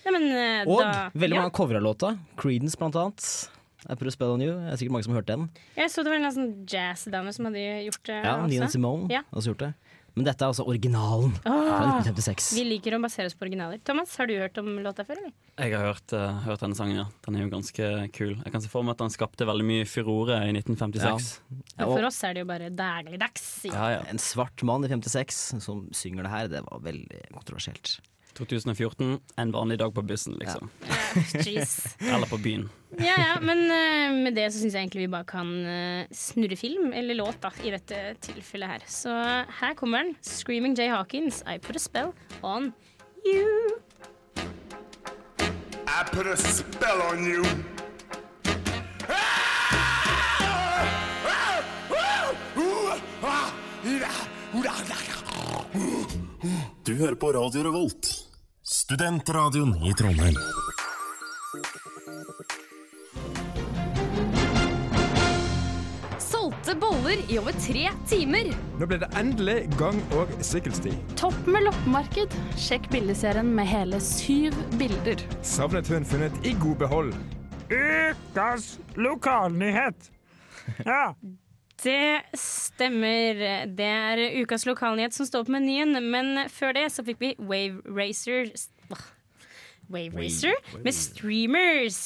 men, 0.06 0.28
uh, 0.32 0.72
Og 0.72 0.82
da, 0.84 1.10
veldig 1.14 1.38
ja. 1.38 1.46
mange 1.46 1.56
covra 1.56 1.82
låta. 1.84 2.14
Creedence 2.40 2.80
blant 2.80 2.96
annet. 3.00 3.50
I 3.88 3.96
Put 3.96 4.10
a 4.10 4.12
Spell 4.12 4.34
On 4.36 4.42
You. 4.44 4.56
Det 4.60 4.74
er 4.74 4.80
sikkert 4.82 4.96
mange 4.98 5.08
som 5.08 5.14
har 5.16 5.22
hørt 5.22 5.30
den. 5.32 5.46
Jeg 5.78 5.92
så 5.94 6.04
det 6.04 6.12
var 6.12 6.20
en 6.20 6.34
sånn 6.36 6.50
jazzdame 6.68 7.32
som 7.36 7.48
hadde 7.48 7.62
gjort 7.88 8.04
det. 8.10 8.18
Ja, 8.26 8.34
Nina 8.46 8.68
også. 8.68 8.76
Simone 8.76 9.08
Ja. 9.14 9.24
har 9.30 9.40
også 9.40 9.54
gjort 9.54 9.64
det. 9.68 9.74
Men 10.18 10.26
dette 10.26 10.44
er 10.44 10.50
altså 10.52 10.66
originalen 10.68 11.32
fra 11.46 12.02
1956. 12.02 12.50
vi 12.58 12.64
liker 12.66 12.96
å 12.98 13.00
basere 13.00 13.30
oss 13.30 13.36
på 13.38 13.46
originaler. 13.46 13.80
Thomas, 13.88 14.12
har 14.20 14.28
du 14.28 14.34
hørt 14.36 14.58
om 14.60 14.68
låta 14.84 15.06
før, 15.08 15.22
eller? 15.22 15.32
Jeg 15.56 15.72
har 15.78 15.86
hørt, 15.86 16.12
uh, 16.12 16.42
hørt 16.44 16.60
denne 16.66 16.76
sangen, 16.76 16.98
ja. 16.98 17.06
Den 17.24 17.38
er 17.38 17.46
jo 17.46 17.52
ganske 17.54 17.90
kul. 18.12 18.34
Jeg 18.36 18.52
kan 18.52 18.64
se 18.66 18.72
for 18.72 18.84
meg 18.84 18.98
at 18.98 19.04
den 19.06 19.14
skapte 19.14 19.48
veldig 19.48 19.68
mye 19.70 19.88
furore 19.88 20.42
i 20.50 20.52
1956. 20.58 21.30
Ja, 21.78 21.86
For 21.86 22.02
og 22.02 22.10
oss 22.10 22.20
er 22.28 22.36
det 22.36 22.44
jo 22.44 22.50
bare 22.50 22.70
dagligdags. 22.74 23.48
Ja, 23.70 23.86
ja. 23.96 24.04
en 24.10 24.20
svart 24.20 24.64
mann 24.68 24.84
i 24.84 24.92
56 24.92 25.62
som 25.64 25.86
synger 25.96 26.28
det 26.28 26.34
her, 26.34 26.52
det 26.52 26.66
var 26.68 26.84
veldig 26.84 27.24
kontroversielt. 27.38 28.00
2014, 28.40 29.18
en 29.38 29.52
vanlig 29.54 29.80
dag 29.82 29.94
på 29.96 30.04
bussen, 30.08 30.38
liksom. 30.40 30.70
Ja. 30.88 30.96
Eller 32.16 32.30
på 32.30 32.40
byen. 32.42 32.70
Ja, 32.98 33.16
ja, 33.18 33.36
men 33.42 33.66
uh, 33.70 34.24
med 34.24 34.36
det 34.36 34.48
så 34.50 34.62
syns 34.62 34.74
jeg 34.74 34.88
egentlig 34.88 35.06
vi 35.06 35.12
bare 35.14 35.28
kan 35.30 35.52
uh, 35.66 36.08
snurre 36.16 36.58
film, 36.58 36.94
eller 36.96 37.20
låt, 37.20 37.38
da, 37.44 37.52
i 37.64 37.74
dette 37.76 38.00
tilfellet 38.26 38.74
her. 38.74 38.88
Så 38.90 39.14
her 39.62 39.76
kommer 39.78 40.04
den. 40.04 40.16
'Screaming 40.24 40.78
Jay 40.78 40.90
Hawkins', 40.90 41.44
'I 41.46 41.60
Put 41.60 41.76
a 41.76 41.80
Spell 41.80 42.14
On 42.42 42.74
You'. 43.26 43.78
I 45.90 46.04
put 46.12 46.28
a 46.28 46.38
spell 46.38 47.02
on 47.02 47.26
you. 47.26 47.44
Du 56.90 56.96
hører 56.96 57.16
på 57.16 57.32
Radio 57.32 57.64
Revolt, 57.64 58.19
studentradioen 58.70 59.86
i 59.86 59.94
Trondheim. 59.94 60.36
Solgte 66.20 66.76
boller 66.76 67.18
i 67.28 67.40
over 67.40 67.52
tre 67.52 67.90
timer. 68.08 68.52
Nå 68.78 68.86
ble 68.86 69.00
det 69.02 69.10
endelig 69.18 69.58
gang- 69.80 70.04
og 70.20 70.36
sykkelsti. 70.46 70.94
Topp 71.18 71.50
med 71.50 71.66
loppemarked. 71.66 72.38
Sjekk 72.62 72.92
bildeserien 72.94 73.50
med 73.58 73.66
hele 73.72 73.98
syv 74.06 74.54
bilder. 74.78 75.26
Savnet 75.42 75.90
hun 75.90 76.06
funnet 76.06 76.38
i 76.46 76.54
god 76.62 76.78
behold. 76.86 77.14
Ukas 77.74 78.76
lokalnyhet! 78.96 80.12
Ja. 80.86 81.16
Det 81.80 82.38
stemmer. 82.38 83.40
Det 83.76 83.88
er 83.88 84.24
ukas 84.42 84.66
lokalnyhet 84.68 85.16
som 85.16 85.28
står 85.30 85.48
på 85.48 85.56
menyen, 85.56 85.96
men 86.12 86.46
før 86.52 86.76
det 86.76 86.90
så 86.92 87.06
fikk 87.08 87.22
vi 87.24 87.34
Wave 87.40 87.84
Racer 87.88 88.50
Wave 89.90 90.14
Racer 90.20 90.54
med 90.84 90.94
Streamers. 90.94 92.00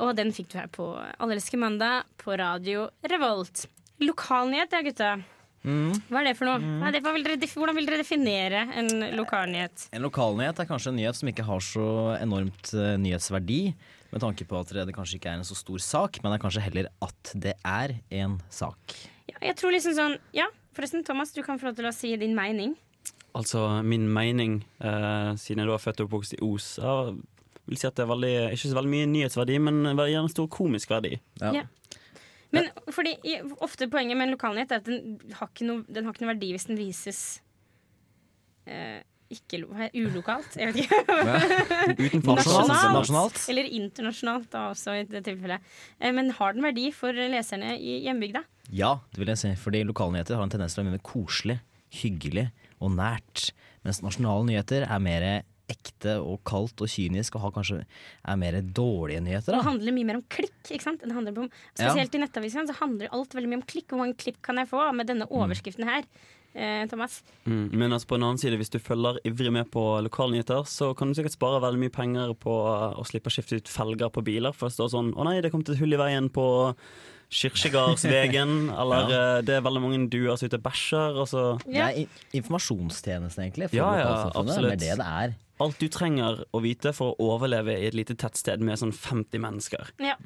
Og 0.00 0.14
den 0.16 0.32
fikk 0.36 0.50
du 0.52 0.58
her 0.60 0.70
på 0.72 0.92
Allelske 1.20 1.58
mandag 1.60 2.08
på 2.20 2.36
Radio 2.40 2.88
Revolt. 3.08 3.66
Lokalnyhet, 4.00 4.72
ja, 4.72 4.82
gutta. 4.84 5.12
Hva 5.60 6.22
er 6.22 6.30
det 6.30 6.36
for 6.38 6.48
noe? 6.48 6.60
Hva 6.80 6.88
er 6.88 6.96
det, 6.96 7.02
vil 7.04 7.26
dere, 7.26 7.48
hvordan 7.52 7.76
vil 7.76 7.88
dere 7.88 8.00
definere 8.00 8.62
en 8.80 8.88
lokalnyhet? 9.18 9.90
En 9.92 10.06
lokalnyhet 10.06 10.62
er 10.62 10.68
kanskje 10.68 10.94
en 10.94 11.00
nyhet 11.02 11.18
som 11.18 11.28
ikke 11.28 11.44
har 11.44 11.64
så 11.64 11.88
enormt 12.16 12.72
eh, 12.72 12.94
nyhetsverdi, 13.00 13.60
med 14.10 14.22
tanke 14.24 14.46
på 14.48 14.60
at 14.60 14.72
det 14.74 14.94
kanskje 14.96 15.18
ikke 15.20 15.32
er 15.32 15.40
en 15.40 15.46
så 15.46 15.56
stor 15.58 15.82
sak, 15.82 16.20
men 16.20 16.32
det 16.32 16.38
er 16.38 16.44
kanskje 16.44 16.64
heller 16.66 16.90
at 17.06 17.32
det 17.46 17.56
er 17.66 17.96
en 18.22 18.38
sak. 18.52 18.96
Ja, 19.30 19.38
jeg 19.50 19.58
tror 19.60 19.74
liksom 19.74 19.96
sånn 19.96 20.16
Ja, 20.36 20.48
forresten, 20.76 21.04
Thomas, 21.06 21.34
du 21.36 21.42
kan 21.46 21.60
få 21.60 21.70
lov 21.70 21.78
til 21.78 21.88
å 21.90 21.94
si 21.94 22.14
din 22.20 22.34
mening. 22.36 22.76
Altså, 23.38 23.82
min 23.86 24.08
mening, 24.10 24.64
eh, 24.82 25.34
siden 25.38 25.62
jeg 25.62 25.70
da 25.70 25.76
er 25.76 25.84
født 25.84 26.02
og 26.02 26.08
oppvokst 26.08 26.34
i 26.34 26.40
Os, 26.42 26.72
jeg 26.82 27.20
vil 27.70 27.78
si 27.78 27.86
at 27.86 27.94
det 27.94 28.02
er 28.02 28.10
veldig, 28.10 28.32
ikke 28.56 28.70
så 28.72 28.78
veldig 28.80 28.94
mye 28.96 29.10
nyhetsverdi, 29.12 29.58
men 29.62 29.84
gjerne 29.94 30.32
stor 30.32 30.48
komisk 30.50 30.90
verdi. 30.90 31.20
Ja. 31.38 31.68
Men 32.50 32.66
fordi 32.90 33.14
ofte 33.62 33.86
poenget 33.90 34.18
med 34.18 34.26
en 34.26 34.34
lokalnyhet 34.34 34.72
er 34.74 34.80
at 34.82 34.88
den 34.88 35.20
har 35.38 35.52
ikke 35.52 35.68
noe, 35.68 35.84
den 35.86 36.08
har 36.08 36.16
ikke 36.16 36.24
noe 36.24 36.32
verdi 36.32 36.50
hvis 36.50 36.66
den 36.66 36.80
vises 36.80 37.20
eh, 38.66 39.06
ikke 39.30 39.60
lo, 39.62 39.70
ulokalt. 39.94 40.56
Jeg 40.58 40.72
vet 40.72 40.84
ikke. 40.84 41.00
Utenfor 42.00 42.40
Nasjonalt. 42.40 42.96
Nasjonalt. 42.96 43.42
Eller 43.52 43.68
internasjonalt, 43.78 44.48
da 44.52 44.64
også 44.72 44.96
i 44.98 45.04
det 45.10 45.22
tilfellet. 45.28 45.70
Eh, 46.00 46.10
men 46.16 46.32
har 46.38 46.56
den 46.56 46.66
verdi 46.66 46.88
for 46.94 47.14
leserne 47.14 47.76
i 47.78 48.00
hjembygda? 48.06 48.42
Ja, 48.74 48.96
det 49.14 49.22
vil 49.22 49.30
jeg 49.32 49.42
si, 49.42 49.52
fordi 49.58 49.84
lokalnyheter 49.86 50.38
har 50.38 50.46
en 50.46 50.52
tendens 50.52 50.74
til 50.74 50.82
å 50.82 50.86
være 50.86 50.98
mer 50.98 51.06
koselig, 51.06 51.60
hyggelig 52.00 52.48
og 52.80 52.92
nært, 52.94 53.50
mens 53.86 54.02
nasjonale 54.04 54.46
nyheter 54.50 54.86
er 54.86 55.02
mer 55.02 55.26
ekte 55.70 56.16
og 56.18 56.40
kaldt 56.48 56.82
og 56.82 56.90
kynisk 56.90 57.36
og 57.38 57.44
har 57.44 57.54
kanskje 57.54 57.78
er 57.84 58.40
mer 58.40 58.58
dårlige 58.60 59.22
nyheter. 59.22 59.54
Det 59.54 59.66
handler 59.66 59.94
mye 59.94 60.08
mer 60.08 60.18
om 60.18 60.26
klikk. 60.32 60.58
ikke 60.66 60.82
sant? 60.82 61.04
Om, 61.06 61.46
spesielt 61.70 62.16
i 62.16 62.22
nettavisene 62.22 62.66
så 62.70 62.78
handler 62.80 63.12
alt 63.14 63.36
veldig 63.36 63.52
mye 63.52 63.60
om 63.60 63.66
klikk. 63.70 63.90
Hvor 63.92 64.02
mange 64.02 64.18
klipp 64.18 64.40
kan 64.42 64.58
jeg 64.60 64.70
få 64.70 64.88
med 64.96 65.10
denne 65.10 65.28
overskriften 65.30 65.86
her? 65.88 66.08
Eh, 66.54 66.86
Thomas? 66.90 67.20
Mm, 67.46 67.70
men 67.72 67.92
altså 67.94 68.10
på 68.10 68.16
en 68.18 68.24
annen 68.26 68.40
side, 68.40 68.58
hvis 68.58 68.72
du 68.72 68.80
følger 68.82 69.20
ivrig 69.28 69.52
med 69.54 69.70
på 69.70 69.84
lokalnyheter, 70.02 70.66
så 70.66 70.90
kan 70.98 71.10
du 71.10 71.14
sikkert 71.18 71.36
spare 71.36 71.62
veldig 71.62 71.82
mye 71.84 71.94
penger 71.94 72.34
på 72.42 72.54
uh, 72.66 72.98
å 72.98 73.06
slippe 73.06 73.30
å 73.30 73.34
skifte 73.34 73.60
ut 73.60 73.70
felger 73.70 74.10
på 74.10 74.24
biler. 74.26 74.56
For 74.56 74.68
det 74.68 74.78
står 74.78 74.90
sånn 74.96 75.12
'Å 75.14 75.28
nei, 75.28 75.38
det 75.40 75.52
kom 75.54 75.62
til 75.62 75.76
et 75.76 75.82
hull 75.82 75.94
i 75.94 76.00
veien 76.00 76.30
på 76.32 76.46
Kirkegardsvegen', 77.30 78.72
eller 78.82 79.14
ja. 79.14 79.42
'Det 79.46 79.54
er 79.56 79.62
veldig 79.62 79.84
mange 79.84 80.02
duer 80.10 80.34
som 80.34 80.46
er 80.46 80.50
ute 80.50 80.58
og 80.58 80.66
bæsjer', 80.66 81.20
og 81.22 81.28
så 81.30 81.44
Det 81.62 81.78
er 81.78 82.06
informasjonstjenesten, 82.34 83.46
egentlig. 83.46 83.70
For 83.70 83.76
Ja, 83.78 83.94
ja, 84.02 84.30
absolutt. 84.34 84.80
Det 84.80 84.90
er 84.90 84.96
det 84.96 85.04
det 85.04 85.06
er. 85.06 85.38
Alt 85.60 85.78
du 85.78 85.88
trenger 85.92 86.42
å 86.56 86.62
vite 86.64 86.90
for 86.96 87.12
å 87.12 87.34
overleve 87.36 87.76
i 87.76 87.86
et 87.86 87.94
lite 87.94 88.16
tettsted 88.16 88.64
med 88.64 88.80
sånn 88.80 88.96
50 88.96 89.38
mennesker. 89.38 89.92
Ja. 90.00 90.16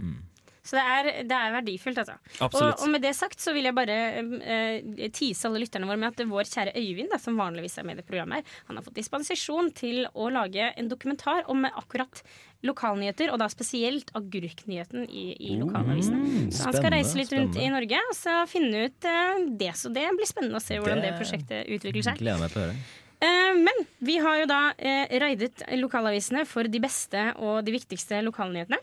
Så 0.65 0.79
det 0.79 0.85
er, 0.95 1.09
det 1.29 1.37
er 1.37 1.53
verdifullt, 1.59 1.99
altså. 2.01 2.15
Og, 2.47 2.63
og 2.81 2.89
med 2.89 3.03
det 3.05 3.11
sagt 3.19 3.43
så 3.45 3.53
vil 3.53 3.69
jeg 3.69 3.77
bare 3.77 3.97
eh, 4.41 5.11
tease 5.13 5.45
alle 5.49 5.61
lytterne 5.61 5.85
våre 5.91 6.01
med 6.01 6.15
at 6.15 6.25
vår 6.31 6.49
kjære 6.49 6.73
Øyvind, 6.81 7.11
da, 7.13 7.19
som 7.21 7.37
vanligvis 7.37 7.77
er 7.83 7.85
med 7.85 8.01
i 8.01 8.07
programmet, 8.07 8.41
her, 8.41 8.65
han 8.71 8.81
har 8.81 8.87
fått 8.87 8.97
dispensasjon 8.97 9.69
til 9.77 10.07
å 10.17 10.31
lage 10.33 10.71
en 10.73 10.89
dokumentar 10.89 11.45
om 11.53 11.67
akkurat 11.69 12.23
lokalnyheter, 12.65 13.29
og 13.29 13.43
da 13.43 13.51
spesielt 13.53 14.09
agurknyheten 14.17 15.05
i, 15.05 15.27
i 15.37 15.55
lokalavisene. 15.61 16.49
Så 16.49 16.71
han 16.71 16.79
skal 16.79 16.95
reise 16.97 17.19
litt 17.21 17.33
rundt 17.37 17.59
i. 17.61 17.69
Norge 17.75 18.01
og 18.09 18.17
så 18.17 18.41
finne 18.49 18.87
ut 18.89 19.05
uh, 19.05 19.45
det. 19.61 19.73
Så 19.77 19.93
det 19.93 20.07
blir 20.17 20.29
spennende 20.29 20.61
å 20.61 20.65
se 20.65 20.79
hvordan 20.81 21.03
det, 21.05 21.13
Det- 21.13 21.19
prosjektet 21.21 21.69
utvikler 21.77 22.07
seg. 22.09 22.21
Gleder 22.23 22.41
meg 22.41 22.55
til 22.55 22.63
å 22.63 22.67
høre. 22.71 22.77
Eh, 23.25 23.53
men 23.57 23.85
vi 24.05 24.17
har 24.21 24.41
jo 24.41 24.47
da 24.51 24.63
eh, 24.77 25.13
raidet 25.23 25.63
lokalavisene 25.79 26.43
for 26.49 26.69
de 26.69 26.81
beste 26.83 27.31
og 27.37 27.63
de 27.65 27.73
viktigste 27.77 28.19
lokalnyhetene. 28.27 28.81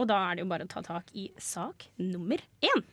Og 0.00 0.08
da 0.08 0.16
er 0.30 0.38
det 0.38 0.46
jo 0.46 0.50
bare 0.50 0.64
å 0.64 0.72
ta 0.72 0.80
tak 0.86 1.12
i 1.20 1.28
sak 1.40 1.84
nummer 2.00 2.40
én. 2.64 2.84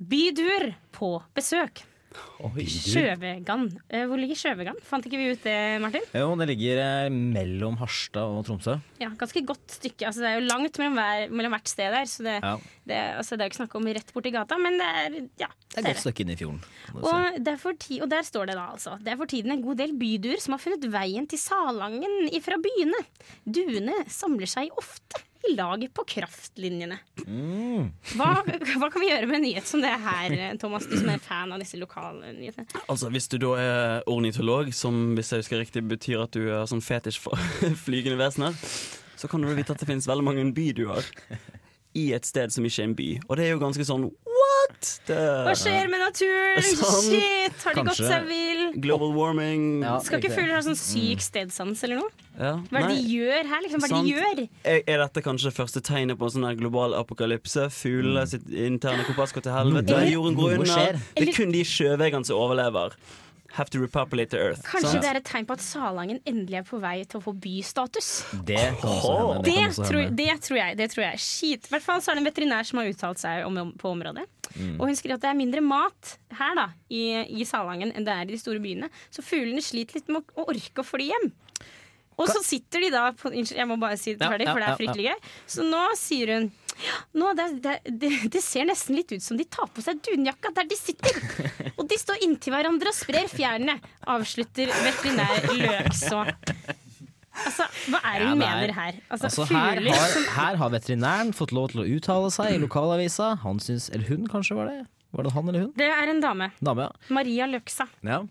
Byduer 0.00 0.72
på 0.96 1.14
besøk. 1.36 1.84
Sjøvegan. 2.10 3.68
Eh, 3.86 4.02
Hvor 4.10 4.18
ligger 4.18 4.34
Sjøvegan? 4.34 4.78
Fant 4.82 5.04
ikke 5.06 5.18
vi 5.20 5.28
ut 5.30 5.44
det, 5.44 5.54
Martin? 5.82 6.02
Jo, 6.16 6.32
det 6.40 6.48
ligger 6.50 6.80
eh, 6.82 7.12
mellom 7.12 7.76
Harstad 7.78 8.32
og 8.34 8.42
Tromsø. 8.48 8.74
Ja, 8.98 9.12
Ganske 9.20 9.42
godt 9.46 9.76
stykke. 9.76 10.08
Altså, 10.08 10.24
det 10.24 10.32
er 10.32 10.40
jo 10.40 10.48
langt 10.48 10.80
mellom, 10.80 10.98
hver, 10.98 11.30
mellom 11.30 11.54
hvert 11.54 11.70
sted 11.70 11.94
der. 11.94 12.08
Så 12.10 12.26
det, 12.26 12.34
Ja. 12.42 12.56
det, 12.90 12.98
altså, 13.20 13.36
det 13.38 13.44
er 13.44 13.46
jo 13.46 13.52
ikke 13.52 13.60
snakk 13.60 13.78
om 13.78 13.86
rett 14.00 14.12
borti 14.16 14.32
gata, 14.34 14.58
men 14.58 14.80
det 14.80 14.90
er 14.90 15.18
ja. 15.44 15.50
Det 15.70 15.78
er 15.78 15.84
et 15.84 15.90
godt 15.92 16.02
stykke 16.02 16.26
inn 16.26 16.34
i 16.34 16.38
fjorden. 16.40 16.60
Og, 16.98 17.06
og 17.06 18.10
der 18.10 18.26
står 18.26 18.50
det 18.50 18.56
da 18.58 18.66
altså 18.72 18.96
Det 18.98 19.12
er 19.12 19.20
for 19.20 19.30
tiden 19.30 19.52
en 19.54 19.62
god 19.62 19.78
del 19.78 19.94
byduer 19.94 20.40
som 20.42 20.56
har 20.56 20.64
funnet 20.64 20.90
veien 20.90 21.30
til 21.30 21.38
Salangen 21.38 22.26
ifra 22.34 22.58
byene. 22.58 23.04
Duene 23.46 24.00
samler 24.10 24.50
seg 24.50 24.74
ofte 24.80 25.22
i 25.48 25.54
lag 25.54 25.84
på 25.94 26.04
kraftlinjene. 26.04 26.98
Mm. 27.26 27.90
Hva, 28.16 28.30
hva 28.44 28.88
kan 28.92 29.00
vi 29.00 29.08
gjøre 29.08 29.28
med 29.28 29.38
en 29.38 29.44
nyhet 29.46 29.68
som 29.68 29.82
det 29.82 29.92
her, 30.04 30.36
Thomas, 30.60 30.88
du 30.90 30.96
som 30.98 31.08
er 31.12 31.22
fan 31.24 31.54
av 31.54 31.62
disse 31.62 31.80
lokale 31.80 32.34
nyhetene? 32.36 32.68
Altså 32.86 33.10
Hvis 33.12 33.30
du 33.32 33.38
da 33.40 33.54
er 33.60 34.10
ornitolog, 34.10 34.72
som 34.76 35.14
hvis 35.16 35.32
jeg 35.32 35.44
husker 35.44 35.62
riktig 35.64 35.84
betyr 35.88 36.26
at 36.26 36.36
du 36.36 36.44
er 36.48 36.68
sånn 36.70 36.84
fetisj 36.84 37.22
for 37.24 37.40
flygende 37.86 38.20
vesener, 38.20 38.56
så 39.20 39.28
kan 39.28 39.42
du 39.42 39.52
vite 39.52 39.72
at 39.74 39.80
det 39.80 39.88
finnes 39.88 40.08
veldig 40.08 40.26
mange 40.26 40.44
byduer 40.56 41.06
i 41.98 42.10
et 42.16 42.26
sted 42.28 42.52
som 42.54 42.64
ikke 42.66 42.84
er 42.84 42.88
en 42.88 42.98
by. 42.98 43.08
Og 43.26 43.36
det 43.36 43.46
er 43.46 43.54
jo 43.54 43.62
ganske 43.62 43.84
sånn 43.86 44.06
what?! 44.70 44.90
Det, 45.08 45.18
Hva 45.46 45.54
skjer 45.58 45.90
med 45.90 46.02
naturen? 46.02 46.66
Sånn. 46.80 47.06
Shit, 47.10 47.62
har 47.66 47.76
de 47.76 47.84
gått 47.88 48.00
seg 48.00 48.26
vill? 48.28 48.64
Global 48.82 49.12
warming. 49.16 49.64
Skal 50.06 50.20
ikke 50.22 50.32
fugler 50.34 50.56
ha 50.56 50.62
sånn 50.64 50.78
syk 50.78 51.22
stedsans 51.24 51.82
eller 51.86 52.00
noe? 52.02 52.10
Ja. 52.38 52.52
Hva 52.70 52.82
er 52.82 52.86
det 52.88 52.98
de 53.00 53.14
gjør 53.16 53.48
her? 53.50 53.64
Liksom? 53.66 53.82
Hva 53.82 53.88
er 53.88 53.94
det 53.94 54.02
de 54.02 54.12
gjør? 54.14 54.42
Er, 54.74 54.82
er 54.94 55.02
dette 55.04 55.24
kanskje 55.26 55.52
første 55.54 55.82
tegnet 55.84 56.20
på 56.20 56.28
en 56.28 56.36
sånn 56.36 56.48
global 56.60 56.94
apokalypse? 56.98 57.66
Fuglene 57.74 58.26
sitt 58.30 58.46
interne 58.50 59.06
kompass 59.08 59.34
går 59.36 59.48
til 59.48 59.56
helvete, 59.56 60.04
jorden 60.12 60.38
går 60.38 60.60
under. 60.60 61.00
Det 61.16 61.26
er 61.26 61.34
kun 61.36 61.52
de 61.56 61.64
sjøvegene 61.66 62.28
som 62.30 62.40
overlever. 62.40 62.96
Have 63.56 63.70
to 63.74 63.80
repopulate 63.82 64.30
the 64.30 64.38
earth. 64.38 64.62
Kanskje 64.62 64.92
sånn? 64.92 65.02
det 65.02 65.10
er 65.10 65.18
et 65.18 65.26
tegn 65.26 65.46
på 65.48 65.56
at 65.56 65.64
Salangen 65.64 66.20
endelig 66.28 66.60
er 66.60 66.66
på 66.68 66.78
vei 66.82 67.00
til 67.02 67.18
å 67.18 67.24
få 67.24 67.34
bystatus? 67.34 68.10
Det 68.46 68.58
hende. 68.60 68.92
Det, 69.46 69.56
tror, 69.80 70.06
det 70.14 70.28
tror 70.46 70.60
jeg. 70.60 70.78
Det 70.78 70.88
tror 70.92 71.04
jeg. 71.08 71.22
Skit. 71.24 71.66
I 71.66 71.74
hvert 71.74 71.86
fall 71.86 72.04
så 72.04 72.12
er 72.12 72.18
det 72.18 72.24
en 72.24 72.30
veterinær 72.30 72.68
som 72.68 72.80
har 72.80 72.90
uttalt 72.92 73.22
seg 73.22 73.42
om, 73.48 73.58
om, 73.64 73.72
på 73.80 73.90
området. 73.90 74.26
Mm. 74.54 74.76
Og 74.78 74.86
hun 74.86 74.98
skriver 74.98 75.18
at 75.18 75.26
det 75.26 75.32
er 75.32 75.38
mindre 75.38 75.64
mat 75.66 76.14
her 76.38 76.56
da, 76.58 76.68
i, 76.90 77.04
i 77.40 77.46
Salangen 77.48 77.90
enn 77.94 78.06
det 78.06 78.14
er 78.14 78.28
i 78.28 78.34
de 78.34 78.40
store 78.40 78.62
byene. 78.62 78.90
Så 79.10 79.26
fuglene 79.26 79.62
sliter 79.64 79.98
litt 79.98 80.10
med 80.10 80.22
å, 80.22 80.42
å 80.44 80.50
orke 80.54 80.84
å 80.84 80.86
fly 80.86 81.10
hjem. 81.10 81.30
Og 82.20 82.28
så 82.30 82.42
sitter 82.44 82.84
de 82.84 82.90
da 82.94 83.06
på, 83.16 83.32
jeg 83.32 83.66
må 83.70 83.76
bare 83.80 83.96
si 84.00 84.12
det 84.14 84.28
ferdig, 84.28 84.46
ja, 84.46 84.52
for 84.54 84.60
det 84.62 84.68
er 84.70 84.78
fryktelig 84.80 85.06
gøy. 85.10 85.30
Så 85.56 85.64
nå 85.66 85.84
sier 85.98 86.34
hun 86.36 86.50
nå, 87.20 87.32
det, 87.36 87.46
det, 87.64 87.72
det, 88.00 88.10
det 88.32 88.40
ser 88.40 88.64
nesten 88.68 88.96
litt 88.96 89.10
ut 89.12 89.20
som 89.24 89.36
de 89.36 89.44
tar 89.52 89.68
på 89.74 89.82
seg 89.84 89.98
dunjakka 90.06 90.52
der 90.56 90.68
de 90.70 90.76
sitter. 90.78 91.18
Og 91.78 91.84
de 91.90 91.98
står 92.00 92.22
inntil 92.24 92.54
hverandre 92.54 92.92
og 92.92 92.96
sprer 92.96 93.28
fjærene, 93.28 93.74
avslutter 94.14 94.70
veterinær 94.84 95.50
Løkså. 95.60 96.22
Altså, 97.40 97.66
hva 97.92 98.00
er 98.04 98.18
det 98.22 98.28
hun 98.30 98.32
er- 98.32 98.40
mener 98.40 98.72
her? 98.76 98.96
Altså, 99.08 99.28
Altså, 99.30 99.44
her, 99.52 99.80
har, 99.80 100.16
her 100.36 100.56
har 100.60 100.72
veterinæren 100.72 101.30
fått 101.36 101.52
lov 101.56 101.70
til 101.72 101.82
å 101.84 101.86
uttale 101.96 102.30
seg 102.34 102.54
i 102.56 102.58
lokalavisa. 102.60 103.34
Han 103.44 103.60
syns, 103.62 103.88
eller 103.94 104.08
hun 104.10 104.26
kanskje 104.28 104.56
var 104.58 104.66
det? 104.72 104.80
Var 105.12 105.26
det 105.26 105.32
han 105.34 105.48
eller 105.48 105.60
hun? 105.66 105.72
Det 105.78 105.88
er 105.90 106.10
en 106.12 106.20
dame. 106.22 106.50
Dame, 106.62 106.88
ja. 106.88 107.14
Maria 107.16 107.46
Løksa. 107.50 107.88
ja. 108.06 108.22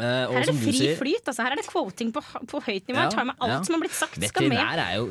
Eh, 0.00 0.04
Her 0.06 0.38
er 0.40 0.46
det 0.48 0.54
fri 0.56 0.72
sier, 0.72 0.94
flyt. 0.96 1.26
Altså. 1.28 1.44
Her 1.44 1.52
er 1.52 1.58
det 1.60 1.64
quoting 1.68 2.10
på, 2.14 2.20
på 2.48 2.60
høyt 2.64 2.86
nivå. 2.88 2.96
Ja, 2.96 3.02
Jeg 3.08 3.12
tar 3.18 3.26
med 3.28 3.36
alt 3.44 3.52
ja. 3.52 3.56
som 3.66 3.74
har 3.76 3.80
blitt 3.82 3.96
sagt. 3.98 4.16
Veterinær 4.22 4.80
er 4.80 4.94
jo 4.96 5.08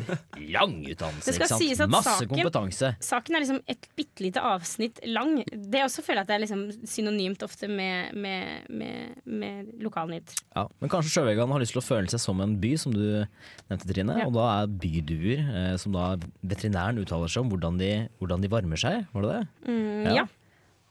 lang 0.56 0.74
utdannelse, 0.90 1.34
ikke 1.36 1.50
sant? 1.52 1.92
Masse 1.94 2.14
saken- 2.16 2.32
kompetanse. 2.34 2.90
Saken 3.06 3.38
er 3.38 3.44
liksom 3.44 3.60
et 3.70 3.86
bitte 4.00 4.24
lite 4.26 4.42
avsnitt 4.42 5.02
lang. 5.06 5.36
Det 5.46 5.82
jeg 5.84 5.90
også 5.90 6.06
føler 6.08 6.24
at 6.24 6.32
det 6.32 6.38
er 6.40 6.44
liksom 6.46 6.64
synonymt 6.90 7.46
ofte 7.46 7.70
med, 7.70 8.16
med, 8.18 8.66
med, 8.82 9.20
med 9.30 9.70
lokalnytt. 9.86 10.34
Ja, 10.56 10.66
men 10.82 10.90
kanskje 10.96 11.14
sjøvegan 11.20 11.54
har 11.54 11.62
lyst 11.62 11.76
til 11.78 11.84
å 11.84 11.86
føle 11.86 12.10
seg 12.10 12.24
som 12.24 12.42
en 12.42 12.58
by, 12.64 12.74
som 12.82 12.96
du 12.96 13.04
nevnte, 13.70 13.86
Trine. 13.94 14.18
Ja. 14.24 14.26
Og 14.32 14.34
da 14.40 14.48
er 14.64 14.74
byduer, 14.82 15.46
eh, 15.54 15.78
som 15.82 15.94
da 15.94 16.16
veterinæren 16.42 16.98
uttaler 17.04 17.30
seg 17.30 17.46
om 17.46 17.54
hvordan 17.54 17.78
de, 17.82 17.94
hvordan 18.22 18.42
de 18.42 18.50
varmer 18.58 18.82
seg. 18.82 19.06
Var 19.14 19.28
det 19.28 19.38
det? 19.38 19.46
Mm, 19.70 20.14
ja. 20.18 20.26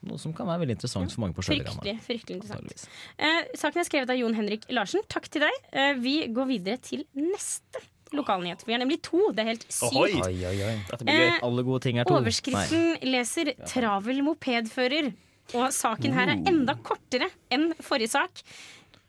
Noe 0.06 0.18
som 0.22 0.32
kan 0.37 0.46
være 0.46 0.62
veldig 0.62 0.76
interessant 0.76 1.11
for 1.11 1.24
mange 1.24 1.34
på 1.34 1.42
sjøveggene. 1.42 1.74
Fryktelig, 1.82 1.94
fryktelig 2.06 2.37
interessant. 2.38 2.88
Eh, 3.18 3.48
saken 3.58 3.82
er 3.82 3.87
skrevet 3.88 4.11
av 4.14 4.18
Jon 4.20 4.37
Henrik 4.38 4.66
Larsen. 4.70 5.02
Takk 5.11 5.26
til 5.28 5.42
deg. 5.42 5.56
Eh, 5.72 5.94
vi 5.98 6.12
går 6.30 6.46
videre 6.46 6.78
til 6.78 7.02
neste 7.18 7.82
lokalnyhet. 8.14 8.62
Vi 8.64 8.72
har 8.76 8.80
nemlig 8.80 9.00
to. 9.02 9.32
Det 9.34 9.42
er 9.42 9.50
helt 9.50 9.66
sykt. 9.66 9.98
Oi, 9.98 10.12
oi, 10.22 10.54
oi. 10.68 10.76
Dette 10.88 11.02
blir 11.04 11.18
gøy. 11.18 11.26
Eh, 11.34 11.40
Alle 11.48 11.64
gode 11.66 11.82
ting 11.82 11.98
er 11.98 12.06
to. 12.08 12.14
Overskriften 12.14 13.02
leser 13.11 13.52
'travel 13.66 14.22
mopedfører'. 14.22 15.12
Og 15.54 15.72
saken 15.72 16.12
her 16.12 16.28
er 16.28 16.42
enda 16.46 16.74
kortere 16.74 17.30
enn 17.50 17.72
forrige 17.80 18.11
sak. 18.12 18.42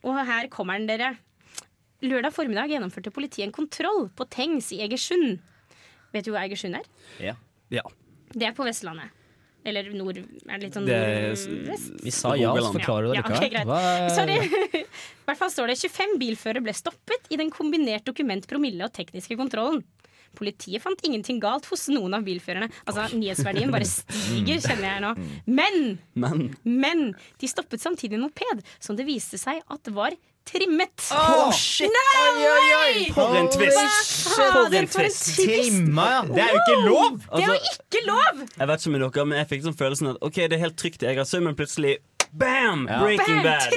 Og 0.04 0.16
her 0.26 0.48
kommer 0.48 0.78
den, 0.80 0.88
dere. 0.88 1.18
Lørdag 2.02 2.32
formiddag 2.34 2.70
gjennomførte 2.72 3.12
politiet 3.12 3.44
en 3.44 3.52
kontroll 3.52 4.10
på 4.16 4.26
Tengs 4.30 4.72
i 4.72 4.80
Egersund. 4.80 5.40
Vet 6.14 6.26
du 6.26 6.32
hvor 6.32 6.40
Egersund 6.40 6.76
er? 6.76 6.86
Ja. 7.20 7.36
Ja. 7.70 7.82
Det 8.32 8.48
er 8.48 8.54
på 8.54 8.64
Vestlandet. 8.64 9.12
Eller 9.68 9.90
nord... 9.92 10.18
Er 10.48 10.56
det 10.58 10.68
litt 10.70 10.78
sånn 10.78 10.86
nordvest? 10.88 11.90
Vi 12.06 12.12
sa 12.16 12.32
ja, 12.40 12.54
så 12.56 12.72
forklarer 12.78 13.10
du 13.10 13.12
det 13.12 13.20
Ja, 13.20 13.24
likevel. 13.28 13.44
ok, 13.44 13.54
greit. 13.54 13.68
Hva- 13.68 14.10
Sorry. 14.16 14.84
I 14.84 15.28
hvert 15.30 15.40
fall 15.42 15.52
står 15.54 15.72
det 15.74 15.78
25 15.84 16.16
bilførere 16.22 16.64
ble 16.66 16.74
stoppet 16.78 17.28
i 17.30 17.38
den 17.38 17.52
kombinert 17.54 18.06
dokument, 18.08 18.48
promille 18.50 18.88
og 18.88 18.94
tekniske 18.96 19.36
kontrollen. 19.38 19.84
Politiet 20.38 20.82
fant 20.84 21.00
ingenting 21.06 21.40
galt 21.42 21.66
hos 21.72 21.88
noen 21.90 22.14
av 22.14 22.24
bilførerne. 22.26 22.70
Altså, 22.88 23.08
Nyhetsverdien 23.18 23.72
bare 23.74 23.88
stiger, 23.90 24.62
kjenner 24.62 24.88
jeg 24.94 25.04
nå. 25.06 25.14
Men, 25.50 25.80
Men 26.14 26.44
men 26.64 27.06
de 27.42 27.50
stoppet 27.50 27.82
samtidig 27.84 28.18
en 28.20 28.28
moped 28.28 28.62
som 28.80 28.96
det 29.00 29.08
viste 29.10 29.42
seg 29.42 29.62
at 29.66 29.90
var 29.96 30.14
trimmet. 30.46 31.10
Oh, 31.12 31.52
shit. 31.52 31.90
No 31.90 32.04
Oi, 32.20 32.46
oi, 32.50 32.70
oi. 32.80 33.14
For 33.14 33.36
en 33.38 33.50
twist. 33.54 33.78
Hva 33.78 34.48
For 34.54 34.76
en 34.80 34.88
for 34.88 35.02
en 35.04 35.10
twist. 35.10 35.36
Trimma, 35.40 36.06
ja! 36.10 36.22
Det 36.30 36.44
er 36.46 36.54
jo 36.54 36.62
ikke 36.62 36.78
lov! 36.90 37.18
Det 37.20 37.44
er 37.44 37.48
jo 37.48 37.58
Altså- 37.58 37.82
ikke 37.90 38.06
lov! 38.08 38.46
Jeg 38.58 38.68
vet 38.68 38.86
ikke 38.86 38.92
med 38.96 39.00
dere, 39.06 39.26
men 39.26 39.38
jeg 39.44 39.50
fikk 39.54 39.64
sånn 39.68 39.78
følelsen 39.78 40.10
at 40.14 40.18
Ok, 40.22 40.36
det 40.50 40.54
er 40.54 40.64
helt 40.66 40.78
trygt 40.78 41.04
i 41.04 41.12
Egersund, 41.14 41.44
men 41.44 41.56
plutselig 41.60 41.98
Bam! 42.32 42.88
Ja. 42.90 43.00
Breaking 43.02 43.42
Bam! 43.42 43.44
Bad. 43.44 43.72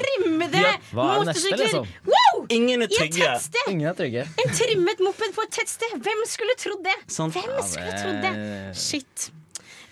Ja, 0.52 0.60
er 0.60 1.24
det 1.24 1.26
neste, 1.26 1.50
motorsykler. 1.50 1.58
liksom? 1.58 1.86
Wow! 2.04 2.46
Ingen 2.52 2.82
er 2.82 2.90
trygge. 2.92 3.30
Ingen 3.68 3.88
er 3.88 3.94
trygge. 3.96 4.26
En 4.44 4.50
trimmet 4.58 5.00
moped 5.00 5.32
på 5.36 5.46
et 5.46 5.54
tettsted! 5.56 5.94
Hvem 6.04 6.24
skulle 6.28 6.56
trodd 6.60 6.82
det? 6.84 6.96
Sant. 7.08 7.32
Hvem 7.32 7.62
skulle 7.64 7.94
trodd 7.96 8.20
det? 8.26 8.34
Shit. 8.76 9.30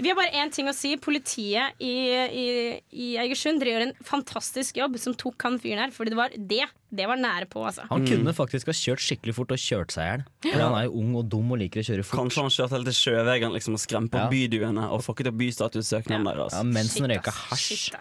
Vi 0.01 0.09
har 0.09 0.17
bare 0.17 0.33
én 0.41 0.51
ting 0.55 0.69
å 0.71 0.75
si. 0.77 0.95
Politiet 1.01 1.77
i, 1.79 1.95
i, 2.11 2.45
i 2.93 3.09
Egersund 3.21 3.61
gjør 3.63 3.87
en 3.89 3.95
fantastisk 4.07 4.77
jobb 4.81 4.97
som 5.03 5.15
tok 5.19 5.41
han 5.47 5.59
fyren 5.61 5.85
her. 5.85 5.91
fordi 5.95 6.15
det 6.15 6.17
var 6.21 6.31
det. 6.37 6.67
Det 6.91 7.05
var 7.07 7.21
nære 7.23 7.47
på, 7.47 7.61
altså. 7.63 7.85
Han 7.87 8.03
kunne 8.03 8.33
faktisk 8.35 8.67
ha 8.67 8.73
kjørt 8.75 8.99
skikkelig 9.05 9.35
fort 9.37 9.53
og 9.55 9.61
kjørt 9.63 9.93
seg 9.95 10.03
i 10.03 10.07
hjel. 10.09 10.25
Fordi 10.43 10.63
han 10.65 10.75
er 10.75 10.87
jo 10.89 10.95
ung 10.99 11.13
og 11.21 11.29
dum 11.31 11.53
og 11.55 11.61
liker 11.61 11.85
å 11.85 11.87
kjøre 11.87 12.03
fort. 12.09 12.19
Kanskje 12.19 12.43
han 12.43 12.51
kjørte 12.57 12.75
helt 12.75 12.89
til 12.91 12.97
sjøveien 12.99 13.55
liksom, 13.55 13.77
og 13.79 13.83
skremte 13.85 14.19
Ja. 14.19 14.25
opp 14.25 14.33
byduene 14.35 14.89
og 14.91 15.05
fucket 15.07 15.31
opp 15.31 15.39
bystatussøknaden 15.39 16.27
deres. 16.27 16.57
Ja, 16.59 16.65
mens 16.67 16.97
han 16.99 17.07
røyka 17.13 17.31
hasj. 17.31 17.93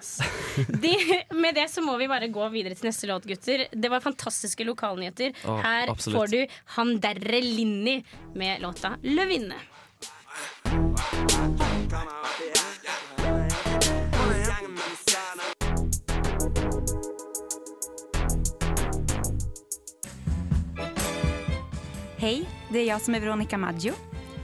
De, 0.82 0.96
med 1.38 1.60
det 1.60 1.68
så 1.70 1.84
må 1.86 2.00
vi 2.02 2.08
bare 2.10 2.32
gå 2.34 2.50
videre 2.56 2.74
til 2.80 2.90
neste 2.90 3.06
låt, 3.12 3.28
gutter. 3.30 3.68
Det 3.70 3.92
var 3.94 4.02
fantastiske 4.02 4.66
lokalnyheter. 4.66 5.36
Oh, 5.46 5.62
Her 5.62 5.92
absolutt. 5.94 6.18
får 6.18 6.34
du 6.34 6.58
Han 6.80 6.96
derre 7.04 7.44
Linni 7.46 8.00
med 8.34 8.64
låta 8.66 8.96
'Løvinne'. 9.04 9.62
Hej, 10.70 10.78
det 22.70 22.80
är 22.80 22.88
jag 22.88 23.02
som 23.02 23.16
är 23.16 23.20
Veronica 23.20 23.58
Maggio 23.58 23.94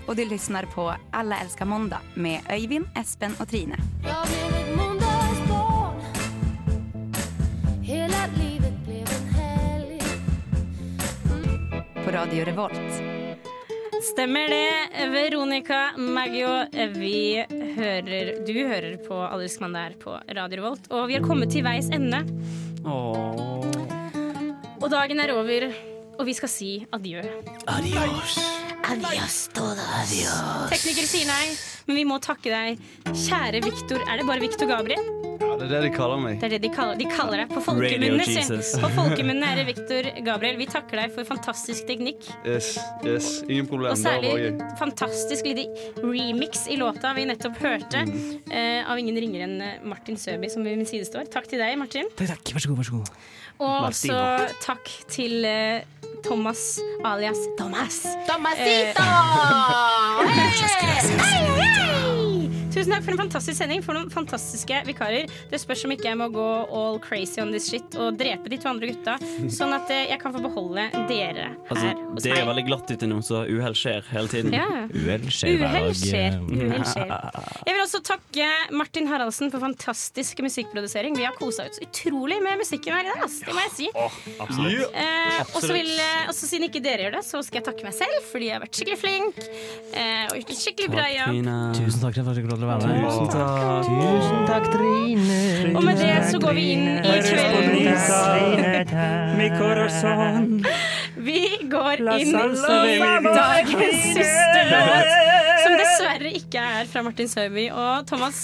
och 0.07 0.15
du 0.15 0.25
lyssnar 0.25 0.63
på 0.63 0.95
Alla 1.11 1.39
älskar 1.39 1.65
måndag 1.65 1.99
med 2.13 2.41
Öyvind, 2.49 2.85
Espen 2.95 3.35
och 3.39 3.47
Trine. 3.47 3.77
Jag 4.03 4.27
blev 4.27 4.61
ett 4.61 4.77
måndagsbarn 4.77 6.01
Hela 7.81 8.27
livet 8.37 8.73
blev 8.85 9.07
en 9.21 9.27
helg 9.33 10.01
På 12.05 12.11
Radio 12.11 12.45
Revolt. 12.45 13.04
Stemmer 14.05 14.49
det, 14.49 15.09
Veronica 15.09 15.97
Maggio. 15.97 16.49
Vi 16.93 17.41
hører, 17.75 18.31
du 18.45 18.53
hører 18.53 18.97
på 19.01 19.17
Allelsk 19.25 19.63
Mann 19.63 19.73
der 19.73 19.95
på 19.97 20.13
Radio 20.37 20.59
Revolt. 20.61 20.89
Og 20.93 21.07
vi 21.09 21.17
har 21.17 21.25
kommet 21.25 21.49
til 21.53 21.65
veis 21.65 21.89
ende. 21.89 22.21
Åh. 22.85 23.65
Og 24.77 24.87
dagen 24.93 25.23
er 25.23 25.33
over, 25.33 25.67
og 26.19 26.25
vi 26.27 26.35
skal 26.37 26.51
si 26.51 26.71
adjø. 26.93 27.23
Adios. 27.65 28.37
Adios, 28.85 29.39
Tekniker 29.55 31.07
sier 31.09 31.25
nei, 31.25 31.55
men 31.87 31.97
vi 31.97 32.05
må 32.05 32.21
takke 32.21 32.53
deg. 32.53 32.83
Kjære 33.09 33.63
Viktor. 33.65 34.05
Er 34.05 34.21
det 34.21 34.29
bare 34.29 34.43
Viktor 34.45 34.69
Gabriel? 34.69 35.34
Det 35.55 35.65
er 35.65 35.71
det 35.71 35.81
de 35.85 35.91
kaller 35.95 36.19
meg. 36.19 36.35
Det 36.41 36.47
er 36.47 36.53
det 36.55 36.61
de 36.65 36.69
kaller, 36.75 36.97
de 36.99 37.05
kaller 37.09 37.41
deg 37.43 37.51
på 37.53 37.61
folkemunne. 37.63 38.25
På 38.83 38.89
folkemunne 38.99 39.51
er 39.51 39.55
det 39.61 39.65
Victor 39.69 40.09
Gabriel. 40.25 40.57
Vi 40.59 40.67
takker 40.71 40.99
deg 40.99 41.13
for 41.15 41.27
fantastisk 41.29 41.87
teknikk. 41.87 42.27
Yes, 42.43 42.73
yes, 43.07 43.29
ingen 43.47 43.67
problem. 43.69 43.93
Og 43.93 43.99
særlig 44.01 44.51
fantastisk 44.79 45.47
lydig 45.47 45.67
remix 46.03 46.65
i 46.71 46.75
låta 46.81 47.13
vi 47.17 47.25
nettopp 47.31 47.57
hørte, 47.63 48.03
Mm. 48.05 48.41
uh, 48.51 48.91
av 48.91 48.99
ingen 48.99 49.15
ringere 49.17 49.45
enn 49.47 49.61
eh, 49.63 49.79
Martin 49.87 50.17
Søby, 50.19 50.49
som 50.51 50.63
ved 50.65 50.75
min 50.77 50.85
side 50.89 51.07
står. 51.07 51.25
Takk 51.33 51.47
til 51.49 51.59
deg, 51.63 51.77
Martin. 51.79 52.05
Takk, 52.19 52.35
takk. 52.35 52.53
Vær 52.53 52.61
så 52.65 52.69
god, 52.73 52.77
vær 52.81 52.89
så 52.89 52.99
god. 52.99 53.09
Og 53.55 53.87
også 53.87 54.19
takk 54.65 54.91
til 55.09 55.47
uh, 55.47 55.79
Thomas 56.27 56.65
alias 57.07 57.39
Thomas. 57.57 58.03
Tomasito! 58.27 59.03
Hey! 60.35 60.51
hei! 61.19 62.34
Tusen 62.75 62.91
takk 62.91 63.05
for 63.05 63.15
en 63.15 63.21
fantastisk 63.23 63.55
sending, 63.61 63.79
for 63.85 63.95
noen 63.95 64.09
fantastiske 64.11 64.81
vikarer. 64.89 65.29
Det 65.51 65.59
spørs 65.61 65.85
om 65.87 65.93
ikke 65.95 66.09
jeg 66.09 66.17
må 66.19 66.25
gå 66.33 66.45
all 66.75 66.97
crazy 66.99 67.39
on 67.39 67.53
this 67.53 67.69
shit 67.71 67.95
og 67.95 68.17
drepe 68.19 68.51
de 68.51 68.57
to 68.59 68.67
andre 68.67 68.89
gutta, 68.91 69.13
sånn 69.53 69.71
at 69.77 69.91
eh, 69.95 70.09
jeg 70.11 70.19
kan 70.19 70.33
få 70.35 70.41
beholde 70.43 70.83
dere 71.07 71.45
Altså, 71.69 71.93
hos 71.95 72.19
meg. 72.19 72.25
det 72.25 72.33
er 72.35 72.49
veldig 72.49 72.65
glatt 72.67 72.91
ute 72.91 73.07
nå, 73.07 73.21
så 73.23 73.45
uhell 73.47 73.77
skjer 73.79 74.03
hele 74.11 74.31
tiden. 74.31 74.51
Ja. 74.55 74.65
Uhell 74.91 75.23
skjer 75.31 75.55
hver 75.61 75.69
Uhell 75.69 75.87
dag. 75.87 75.99
skjer. 76.01 76.35
Uhell 76.51 76.85
skjer. 76.91 77.13
Jeg 77.69 77.77
vil 77.77 77.83
også 77.85 78.01
takke 78.11 78.49
Martin 78.75 79.07
Haraldsen 79.09 79.53
for 79.53 79.63
fantastisk 79.63 80.43
musikkprodusering. 80.43 81.15
Vi 81.15 81.23
har 81.29 81.37
kosa 81.39 81.69
oss 81.69 81.79
utrolig 81.85 82.41
med 82.43 82.59
musikken 82.59 82.91
her 82.97 83.07
i 83.07 83.13
dag, 83.13 83.23
ass. 83.29 83.39
det 83.45 83.55
må 83.55 83.63
jeg 83.69 83.73
si. 83.77 83.89
absolutt. 84.35 84.99
Eh, 85.05 85.39
og 85.55 85.61
så 85.63 85.71
vil, 85.71 85.93
eh, 85.95 86.33
siden 86.35 86.67
ikke 86.67 86.83
dere 86.83 87.07
gjør 87.07 87.17
det, 87.21 87.23
så 87.31 87.39
skal 87.45 87.61
jeg 87.61 87.67
takke 87.71 87.87
meg 87.87 87.95
selv, 87.95 88.19
fordi 88.33 88.51
jeg 88.51 88.57
har 88.59 88.65
vært 88.67 88.81
skikkelig 88.81 88.99
flink. 88.99 89.41
Eh, 89.95 90.27
og 90.27 90.37
gjort 90.41 90.53
en 90.57 90.61
skikkelig 90.65 90.91
bra 90.91 91.07
jobb. 91.13 91.41
Tusen 91.79 92.03
takk 92.03 92.19
for 92.19 92.35
at 92.35 92.43
du 92.43 92.64
til 92.64 92.64
å 92.65 92.69
være 92.69 92.87
med. 92.89 93.05
Tusen 93.05 93.27
takk. 93.31 93.85
Tusen 93.85 94.41
takk, 94.49 94.65
Trine. 94.73 95.39
Og 95.75 95.81
med 95.85 95.95
det 96.01 96.15
så 96.31 96.37
går 96.41 96.53
vi 96.57 96.63
inn 96.73 96.87
i 96.97 97.01
kvelden. 97.25 97.73
Vi 101.25 101.41
går 101.71 101.95
inn 102.19 102.27
i 102.27 102.31
dagens 103.25 104.03
siste 104.13 104.61
låt, 104.69 105.09
som 105.63 105.71
dessverre 105.79 106.29
ikke 106.39 106.59
er 106.79 106.83
fra 106.91 106.99
Martin 107.05 107.29
Søby 107.31 107.65
og 107.71 108.05
Thomas, 108.09 108.39